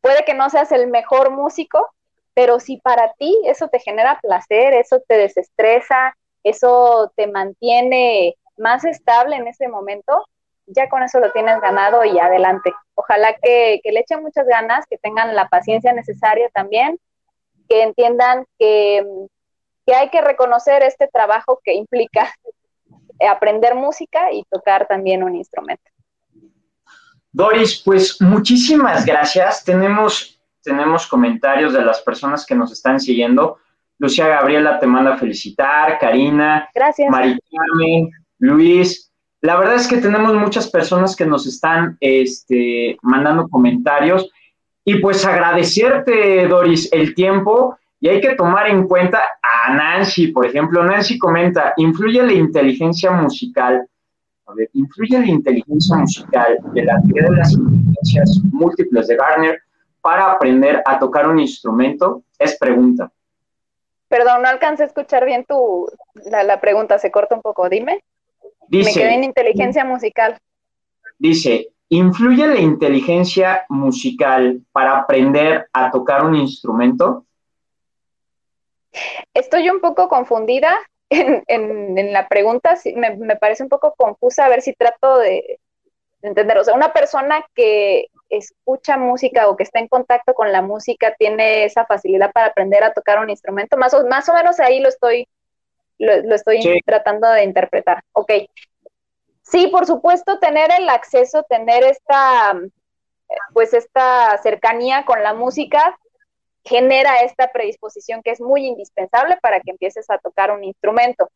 Puede 0.00 0.24
que 0.24 0.32
no 0.32 0.48
seas 0.48 0.72
el 0.72 0.86
mejor 0.86 1.30
músico, 1.30 1.86
pero 2.32 2.60
si 2.60 2.78
para 2.78 3.12
ti 3.18 3.38
eso 3.44 3.68
te 3.68 3.78
genera 3.78 4.18
placer, 4.22 4.72
eso 4.72 5.02
te 5.06 5.18
desestresa, 5.18 6.16
eso 6.44 7.12
te 7.14 7.26
mantiene 7.26 8.36
más 8.56 8.86
estable 8.86 9.36
en 9.36 9.48
ese 9.48 9.68
momento, 9.68 10.24
ya 10.64 10.88
con 10.88 11.02
eso 11.02 11.20
lo 11.20 11.30
tienes 11.32 11.60
ganado 11.60 12.06
y 12.06 12.18
adelante. 12.18 12.72
Ojalá 12.94 13.34
que, 13.42 13.80
que 13.82 13.92
le 13.92 14.00
echen 14.00 14.22
muchas 14.22 14.46
ganas, 14.46 14.86
que 14.88 14.98
tengan 14.98 15.34
la 15.34 15.48
paciencia 15.48 15.92
necesaria 15.92 16.48
también 16.50 16.98
que 17.68 17.82
entiendan 17.82 18.44
que, 18.58 19.04
que 19.86 19.94
hay 19.94 20.10
que 20.10 20.20
reconocer 20.20 20.82
este 20.82 21.08
trabajo 21.08 21.60
que 21.62 21.74
implica 21.74 22.32
aprender 23.30 23.74
música 23.74 24.32
y 24.32 24.44
tocar 24.50 24.86
también 24.86 25.22
un 25.22 25.36
instrumento. 25.36 25.82
Doris, 27.32 27.82
pues 27.84 28.20
muchísimas 28.20 29.04
gracias. 29.04 29.64
Tenemos, 29.64 30.40
tenemos 30.62 31.06
comentarios 31.06 31.72
de 31.72 31.84
las 31.84 32.00
personas 32.00 32.46
que 32.46 32.54
nos 32.54 32.70
están 32.70 33.00
siguiendo. 33.00 33.58
Lucía 33.98 34.28
Gabriela 34.28 34.78
te 34.78 34.86
manda 34.86 35.14
a 35.14 35.16
felicitar, 35.16 35.98
Karina, 35.98 36.68
gracias. 36.74 37.10
Maricarmen, 37.10 38.10
Luis. 38.38 39.12
La 39.44 39.58
verdad 39.58 39.74
es 39.74 39.86
que 39.86 39.98
tenemos 39.98 40.32
muchas 40.32 40.70
personas 40.70 41.14
que 41.14 41.26
nos 41.26 41.46
están 41.46 41.98
este, 42.00 42.96
mandando 43.02 43.46
comentarios 43.46 44.30
y 44.86 44.94
pues 45.00 45.22
agradecerte, 45.26 46.48
Doris, 46.48 46.90
el 46.94 47.14
tiempo 47.14 47.76
y 48.00 48.08
hay 48.08 48.22
que 48.22 48.36
tomar 48.36 48.68
en 48.68 48.88
cuenta 48.88 49.22
a 49.42 49.74
Nancy, 49.74 50.28
por 50.28 50.46
ejemplo. 50.46 50.82
Nancy 50.82 51.18
comenta, 51.18 51.74
¿influye 51.76 52.22
la 52.22 52.32
inteligencia 52.32 53.10
musical 53.10 53.86
a 54.46 54.54
ver, 54.54 54.70
¿influye 54.72 55.18
la 55.18 55.26
inteligencia 55.26 55.94
musical 55.96 56.58
de 56.72 56.82
la 56.82 56.98
teoría 57.02 57.28
de 57.28 57.36
las 57.36 57.52
inteligencias 57.52 58.40
múltiples 58.50 59.08
de 59.08 59.16
Garner 59.16 59.62
para 60.00 60.32
aprender 60.32 60.82
a 60.86 60.98
tocar 60.98 61.28
un 61.28 61.38
instrumento? 61.38 62.22
Es 62.38 62.58
pregunta. 62.58 63.12
Perdón, 64.08 64.40
no 64.40 64.48
alcancé 64.48 64.84
a 64.84 64.86
escuchar 64.86 65.26
bien 65.26 65.44
tu, 65.44 65.86
la, 66.30 66.60
pregunta, 66.62 66.98
se 66.98 67.10
corta 67.10 67.34
un 67.34 67.42
poco, 67.42 67.68
dime. 67.68 68.04
Dice, 68.68 68.90
Me 68.90 68.94
quedé 68.94 69.14
en 69.14 69.24
inteligencia 69.24 69.84
musical. 69.84 70.38
Dice, 71.18 71.68
¿influye 71.88 72.46
la 72.46 72.60
inteligencia 72.60 73.64
musical 73.68 74.60
para 74.72 74.98
aprender 74.98 75.68
a 75.72 75.90
tocar 75.90 76.24
un 76.24 76.34
instrumento? 76.34 77.24
Estoy 79.32 79.68
un 79.70 79.80
poco 79.80 80.08
confundida 80.08 80.74
en, 81.10 82.12
la 82.12 82.28
pregunta 82.28 82.76
me, 82.94 83.36
parece 83.36 83.62
un 83.62 83.68
poco 83.68 83.94
confusa, 83.96 84.46
a 84.46 84.48
ver 84.48 84.62
si 84.62 84.72
trato 84.72 85.18
de, 85.18 85.58
entender. 86.22 86.58
O 86.58 86.64
sea, 86.64 86.74
una 86.74 86.92
persona 86.92 87.44
que 87.54 88.06
escucha 88.30 88.96
música 88.96 89.48
o 89.48 89.56
que 89.56 89.62
está 89.62 89.78
en 89.78 89.88
contacto 89.88 90.34
con 90.34 90.50
la 90.50 90.62
música 90.62 91.14
tiene 91.18 91.64
esa 91.64 91.86
facilidad 91.86 92.32
para 92.32 92.48
aprender 92.48 92.82
a 92.82 92.92
tocar 92.92 93.18
un 93.18 93.30
instrumento, 93.30 93.76
más 93.76 93.94
o, 93.94 94.06
más 94.06 94.28
o 94.28 94.34
menos 94.34 94.58
ahí 94.60 94.80
lo 94.80 94.88
estoy, 94.88 95.28
lo, 95.98 96.34
estoy 96.34 96.80
tratando 96.84 97.28
de 97.30 97.44
interpretar. 97.44 98.02
Ok. 98.12 98.32
Sí, 99.42 99.68
por 99.68 99.86
supuesto, 99.86 100.38
tener 100.38 100.70
el 100.78 100.88
acceso, 100.88 101.44
tener 101.48 101.84
esta, 101.84 102.58
pues 103.52 103.74
esta 103.74 104.38
cercanía 104.38 105.04
con 105.04 105.22
la 105.22 105.34
música 105.34 105.98
genera 106.64 107.20
esta 107.20 107.52
predisposición 107.52 108.22
que 108.22 108.30
es 108.30 108.40
muy 108.40 108.66
indispensable 108.66 109.36
para 109.42 109.60
que 109.60 109.70
empieces 109.70 110.08
a 110.08 110.18
tocar 110.18 110.50
un 110.50 110.64
instrumento. 110.64 111.30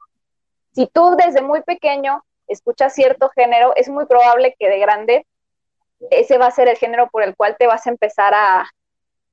Si 0.72 0.86
tú 0.86 1.16
desde 1.16 1.42
muy 1.42 1.62
pequeño 1.62 2.24
escuchas 2.46 2.94
cierto 2.94 3.28
género, 3.30 3.74
es 3.76 3.88
muy 3.88 4.06
probable 4.06 4.56
que 4.58 4.68
de 4.68 4.78
grande 4.78 5.26
ese 6.10 6.38
va 6.38 6.46
a 6.46 6.50
ser 6.52 6.68
el 6.68 6.78
género 6.78 7.08
por 7.10 7.22
el 7.22 7.36
cual 7.36 7.56
te 7.58 7.66
vas 7.66 7.86
a 7.86 7.90
empezar 7.90 8.32
a, 8.34 8.66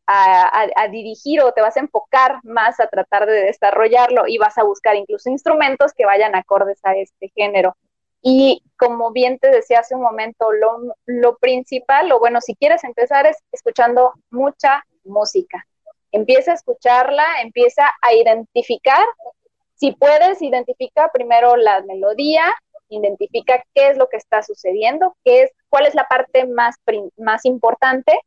a, 0.08 0.88
dirigir 0.90 1.42
o 1.42 1.52
te 1.52 1.62
vas 1.62 1.78
a 1.78 1.82
enfocar 1.82 2.40
más 2.44 2.80
a 2.80 2.88
tratar 2.88 3.26
de 3.26 3.46
desarrollarlo 3.46 4.28
y 4.28 4.38
vas 4.38 4.58
a 4.58 4.64
buscar 4.64 4.96
incluso 4.96 5.30
instrumentos 5.30 5.94
que 5.94 6.06
vayan 6.06 6.36
acordes 6.36 6.80
a 6.84 6.96
este 6.96 7.32
género. 7.36 7.76
Y 8.22 8.64
como 8.78 9.12
bien 9.12 9.38
te 9.40 9.50
decía 9.50 9.80
hace 9.80 9.96
un 9.96 10.02
momento, 10.02 10.52
lo, 10.52 10.96
lo 11.06 11.38
principal, 11.38 12.12
o 12.12 12.20
bueno, 12.20 12.42
si 12.42 12.56
quieres 12.56 12.84
empezar 12.84 13.28
es 13.28 13.38
escuchando 13.52 14.14
mucha 14.32 14.84
música 15.04 15.66
empieza 16.16 16.52
a 16.52 16.56
escucharla, 16.56 17.26
empieza 17.42 17.84
a 18.02 18.14
identificar, 18.14 19.06
si 19.76 19.92
puedes, 19.92 20.42
identifica 20.42 21.10
primero 21.14 21.58
la 21.58 21.82
melodía, 21.82 22.46
identifica 22.88 23.64
qué 23.74 23.90
es 23.90 23.98
lo 23.98 24.08
que 24.08 24.18
está 24.18 24.42
sucediendo, 24.42 25.18
qué 25.26 25.44
es, 25.44 25.52
cuál 25.70 25.86
es 25.86 25.94
la 25.94 26.08
parte 26.08 26.46
más, 26.46 26.76
más 27.18 27.44
importante 27.46 28.18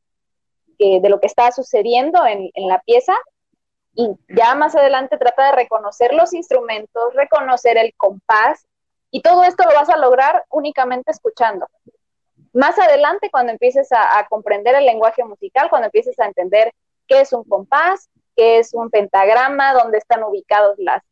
eh, 0.79 1.01
de 1.01 1.09
lo 1.09 1.21
que 1.21 1.27
está 1.27 1.51
sucediendo 1.53 2.25
en, 2.27 2.51
la 2.69 2.81
pieza, 2.81 3.15
y 3.95 4.09
ya 4.29 4.55
más 4.55 4.77
adelante 4.77 5.19
trata 5.19 5.47
de 5.47 5.53
reconocer 5.53 6.15
los 6.15 6.33
instrumentos, 6.33 7.15
reconocer 7.15 7.77
el 7.79 7.95
compás, 7.97 8.67
y 9.11 9.23
todo 9.23 9.43
esto 9.45 9.65
lo 9.65 9.75
vas 9.75 9.89
a 9.89 9.97
lograr 9.97 10.45
únicamente 10.51 11.11
escuchando. 11.11 11.67
Más 12.53 12.79
adelante, 12.79 13.31
cuando 13.31 13.53
empieces 13.53 13.91
a, 13.93 14.19
a, 14.19 14.27
comprender 14.29 14.75
el 14.75 14.87
lenguaje 14.87 15.25
musical, 15.25 15.69
cuando 15.71 15.87
empieces 15.87 16.19
a 16.21 16.27
entender 16.27 16.73
qué 17.07 17.21
es 17.23 17.33
un 17.33 17.45
compás, 17.45 18.09
qué 18.37 18.59
es 18.59 18.75
un 18.75 18.91
pentagrama, 18.91 19.75
dónde 19.75 19.99
están 19.99 20.23
ubicados 20.23 20.77
las, 20.79 21.03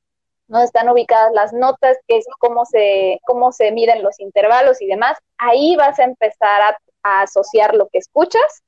dónde 0.49 0.67
están 0.67 0.89
ubicadas 0.89 1.33
las 1.33 1.53
notas, 1.53 1.99
qué 2.07 2.19
es 2.19 2.27
cómo 2.39 2.65
se, 2.65 3.21
cómo 3.25 3.53
se 3.53 3.73
miden 3.73 4.03
los 4.03 4.19
intervalos 4.21 4.81
y 4.81 4.87
demás. 4.87 5.19
Ahí 5.39 5.77
vas 5.77 5.99
a 5.99 6.05
empezar 6.05 6.63
a, 6.63 6.79
asociar 7.23 7.77
lo 7.77 7.87
que 7.87 7.99
escuchas 7.99 8.65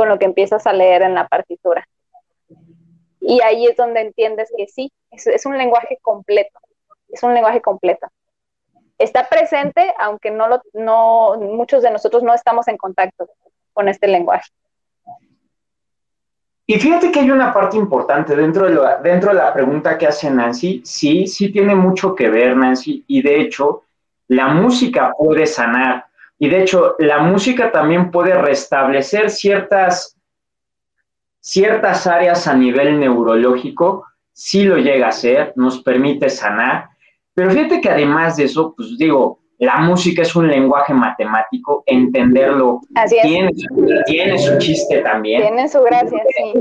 con 0.00 0.08
lo 0.08 0.18
que 0.18 0.24
empiezas 0.24 0.66
a 0.66 0.72
leer 0.72 1.02
en 1.02 1.14
la 1.14 1.28
partitura. 1.28 1.86
Y 3.20 3.42
ahí 3.42 3.66
es 3.66 3.76
donde 3.76 4.00
entiendes 4.00 4.50
que 4.56 4.66
sí, 4.66 4.90
es, 5.10 5.44
un 5.44 5.58
lenguaje 5.58 5.98
completo, 6.00 6.58
es 7.10 7.22
un 7.22 7.34
lenguaje 7.34 7.60
completo 7.60 8.08
está 8.96 9.26
presente, 9.28 9.94
aunque 9.98 10.30
no, 10.30 10.46
lo, 10.46 10.62
no 10.74 11.36
muchos 11.40 11.82
de 11.82 11.90
nosotros 11.90 12.22
no 12.22 12.34
estamos 12.34 12.68
en 12.68 12.76
contacto 12.76 13.28
con 13.72 13.88
este 13.88 14.06
lenguaje. 14.06 14.50
Y 16.66 16.78
fíjate 16.78 17.10
que 17.10 17.20
hay 17.20 17.30
una 17.30 17.52
parte 17.52 17.78
importante 17.78 18.36
dentro 18.36 18.66
de, 18.66 18.74
la, 18.74 18.96
dentro 18.98 19.30
de 19.30 19.36
la 19.36 19.54
pregunta 19.54 19.96
que 19.96 20.06
hace 20.06 20.30
Nancy. 20.30 20.82
Sí, 20.84 21.26
sí 21.26 21.50
tiene 21.50 21.74
mucho 21.74 22.14
que 22.14 22.28
ver, 22.28 22.54
Nancy. 22.54 23.02
Y 23.06 23.22
de 23.22 23.40
hecho, 23.40 23.84
la 24.28 24.48
música 24.48 25.14
puede 25.16 25.46
sanar. 25.46 26.09
Y 26.42 26.48
de 26.48 26.62
hecho, 26.62 26.96
la 26.98 27.18
música 27.18 27.70
también 27.70 28.10
puede 28.10 28.32
restablecer 28.32 29.28
ciertas, 29.30 30.16
ciertas 31.38 32.06
áreas 32.06 32.48
a 32.48 32.54
nivel 32.54 32.98
neurológico. 32.98 34.06
Sí 34.32 34.64
lo 34.64 34.78
llega 34.78 35.06
a 35.06 35.10
hacer, 35.10 35.52
nos 35.56 35.82
permite 35.82 36.30
sanar. 36.30 36.88
Pero 37.34 37.50
fíjate 37.50 37.82
que 37.82 37.90
además 37.90 38.38
de 38.38 38.44
eso, 38.44 38.72
pues 38.74 38.96
digo, 38.96 39.40
la 39.58 39.76
música 39.80 40.22
es 40.22 40.34
un 40.34 40.48
lenguaje 40.48 40.94
matemático, 40.94 41.84
entenderlo 41.84 42.80
tiene, 43.20 43.50
tiene, 44.06 44.38
su 44.38 44.56
chiste 44.56 45.02
también. 45.02 45.42
Tiene 45.42 45.68
su 45.68 45.82
gracia, 45.82 46.22
sí. 46.38 46.54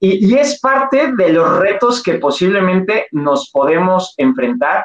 Y, 0.00 0.28
y, 0.28 0.38
es 0.38 0.58
parte 0.58 1.12
de 1.16 1.32
los 1.32 1.60
retos 1.60 2.02
que 2.02 2.14
posiblemente 2.14 3.06
nos 3.12 3.50
podemos 3.52 4.14
enfrentar, 4.16 4.84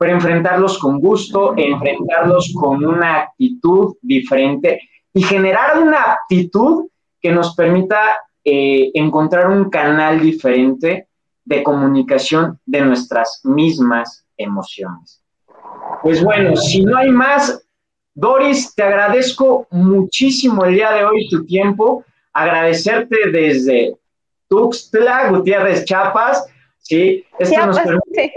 pero 0.00 0.14
enfrentarlos 0.14 0.78
con 0.78 0.98
gusto, 0.98 1.52
enfrentarlos 1.58 2.54
con 2.58 2.82
una 2.86 3.16
actitud 3.16 3.96
diferente 4.00 4.80
y 5.12 5.22
generar 5.22 5.78
una 5.78 6.12
actitud 6.12 6.88
que 7.20 7.30
nos 7.30 7.54
permita 7.54 8.16
eh, 8.42 8.90
encontrar 8.94 9.50
un 9.50 9.68
canal 9.68 10.18
diferente 10.22 11.06
de 11.44 11.62
comunicación 11.62 12.58
de 12.64 12.80
nuestras 12.80 13.42
mismas 13.44 14.24
emociones. 14.38 15.22
Pues 16.02 16.24
bueno, 16.24 16.56
si 16.56 16.82
no 16.82 16.96
hay 16.96 17.10
más, 17.10 17.62
Doris, 18.14 18.74
te 18.74 18.82
agradezco 18.82 19.66
muchísimo 19.70 20.64
el 20.64 20.76
día 20.76 20.92
de 20.92 21.04
hoy 21.04 21.28
tu 21.28 21.44
tiempo, 21.44 22.06
agradecerte 22.32 23.30
desde 23.30 23.94
Tuxtla, 24.48 25.28
Gutiérrez, 25.28 25.84
Chiapas, 25.84 26.46
¿sí? 26.78 27.22
Esto 27.38 27.66
nos 27.66 27.78
permite 27.78 28.32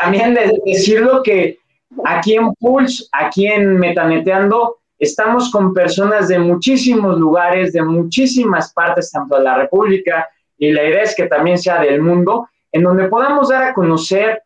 también 0.00 0.36
decirlo 0.64 1.22
que 1.22 1.58
aquí 2.04 2.34
en 2.34 2.54
Pulse, 2.54 3.04
aquí 3.12 3.46
en 3.46 3.78
Metaneteando, 3.78 4.76
estamos 4.98 5.50
con 5.50 5.72
personas 5.74 6.28
de 6.28 6.38
muchísimos 6.38 7.18
lugares, 7.18 7.72
de 7.72 7.82
muchísimas 7.82 8.72
partes, 8.72 9.10
tanto 9.10 9.36
de 9.36 9.44
la 9.44 9.56
República, 9.56 10.28
y 10.58 10.72
la 10.72 10.84
idea 10.84 11.02
es 11.02 11.14
que 11.14 11.26
también 11.26 11.58
sea 11.58 11.80
del 11.80 12.00
mundo, 12.00 12.48
en 12.72 12.82
donde 12.82 13.08
podamos 13.08 13.48
dar 13.48 13.62
a 13.62 13.74
conocer 13.74 14.42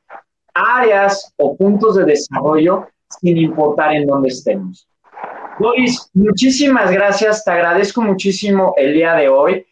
áreas 0.55 1.35
o 1.37 1.57
puntos 1.57 1.97
de 1.97 2.05
desarrollo 2.05 2.87
sin 3.20 3.37
importar 3.37 3.93
en 3.95 4.07
dónde 4.07 4.28
estemos. 4.28 4.89
Luis, 5.59 6.11
muchísimas 6.14 6.91
gracias, 6.91 7.45
te 7.45 7.51
agradezco 7.51 8.01
muchísimo 8.01 8.74
el 8.76 8.93
día 8.93 9.14
de 9.14 9.28
hoy 9.28 9.66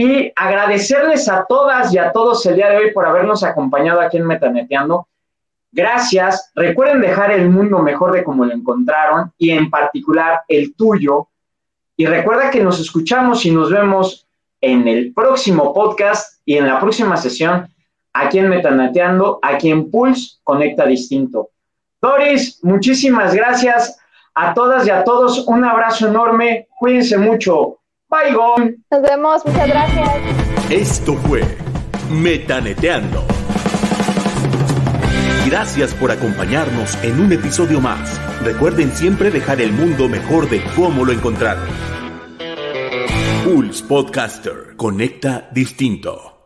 y 0.00 0.32
agradecerles 0.36 1.28
a 1.28 1.44
todas 1.44 1.92
y 1.92 1.98
a 1.98 2.12
todos 2.12 2.46
el 2.46 2.54
día 2.54 2.70
de 2.70 2.76
hoy 2.76 2.92
por 2.92 3.04
habernos 3.04 3.42
acompañado 3.42 4.00
aquí 4.00 4.16
en 4.16 4.28
Metaneteando. 4.28 5.08
Gracias, 5.72 6.52
recuerden 6.54 7.00
dejar 7.00 7.32
el 7.32 7.48
mundo 7.48 7.80
mejor 7.80 8.12
de 8.12 8.22
como 8.22 8.44
lo 8.44 8.54
encontraron 8.54 9.32
y 9.36 9.50
en 9.50 9.68
particular 9.68 10.42
el 10.46 10.76
tuyo. 10.76 11.26
Y 11.96 12.06
recuerda 12.06 12.48
que 12.48 12.62
nos 12.62 12.78
escuchamos 12.78 13.44
y 13.44 13.50
nos 13.50 13.72
vemos 13.72 14.28
en 14.60 14.86
el 14.86 15.12
próximo 15.12 15.74
podcast 15.74 16.40
y 16.44 16.56
en 16.58 16.68
la 16.68 16.78
próxima 16.78 17.16
sesión 17.16 17.66
aquí 18.12 18.38
en 18.38 18.50
Metanateando, 18.50 19.40
aquí 19.42 19.68
en 19.68 19.90
Pulse 19.90 20.36
Conecta 20.44 20.86
Distinto. 20.86 21.48
Doris, 22.00 22.60
muchísimas 22.62 23.34
gracias 23.34 23.98
a 24.32 24.54
todas 24.54 24.86
y 24.86 24.90
a 24.90 25.02
todos. 25.02 25.44
Un 25.48 25.64
abrazo 25.64 26.06
enorme. 26.06 26.68
Cuídense 26.78 27.18
mucho. 27.18 27.77
Bye, 28.08 28.32
Nos 28.90 29.02
vemos. 29.02 29.44
Muchas 29.44 29.68
gracias. 29.68 30.08
Esto 30.70 31.14
fue 31.14 31.42
Metaneteando 32.10 33.24
Gracias 35.48 35.94
por 35.94 36.10
acompañarnos 36.10 37.02
en 37.02 37.20
un 37.20 37.32
episodio 37.32 37.80
más. 37.80 38.20
Recuerden 38.44 38.90
siempre 38.92 39.30
dejar 39.30 39.62
el 39.62 39.72
mundo 39.72 40.06
mejor 40.06 40.46
de 40.50 40.62
cómo 40.76 41.06
lo 41.06 41.12
encontraron. 41.12 41.64
Pulse 43.44 43.82
Podcaster. 43.84 44.76
Conecta 44.76 45.48
distinto. 45.50 46.37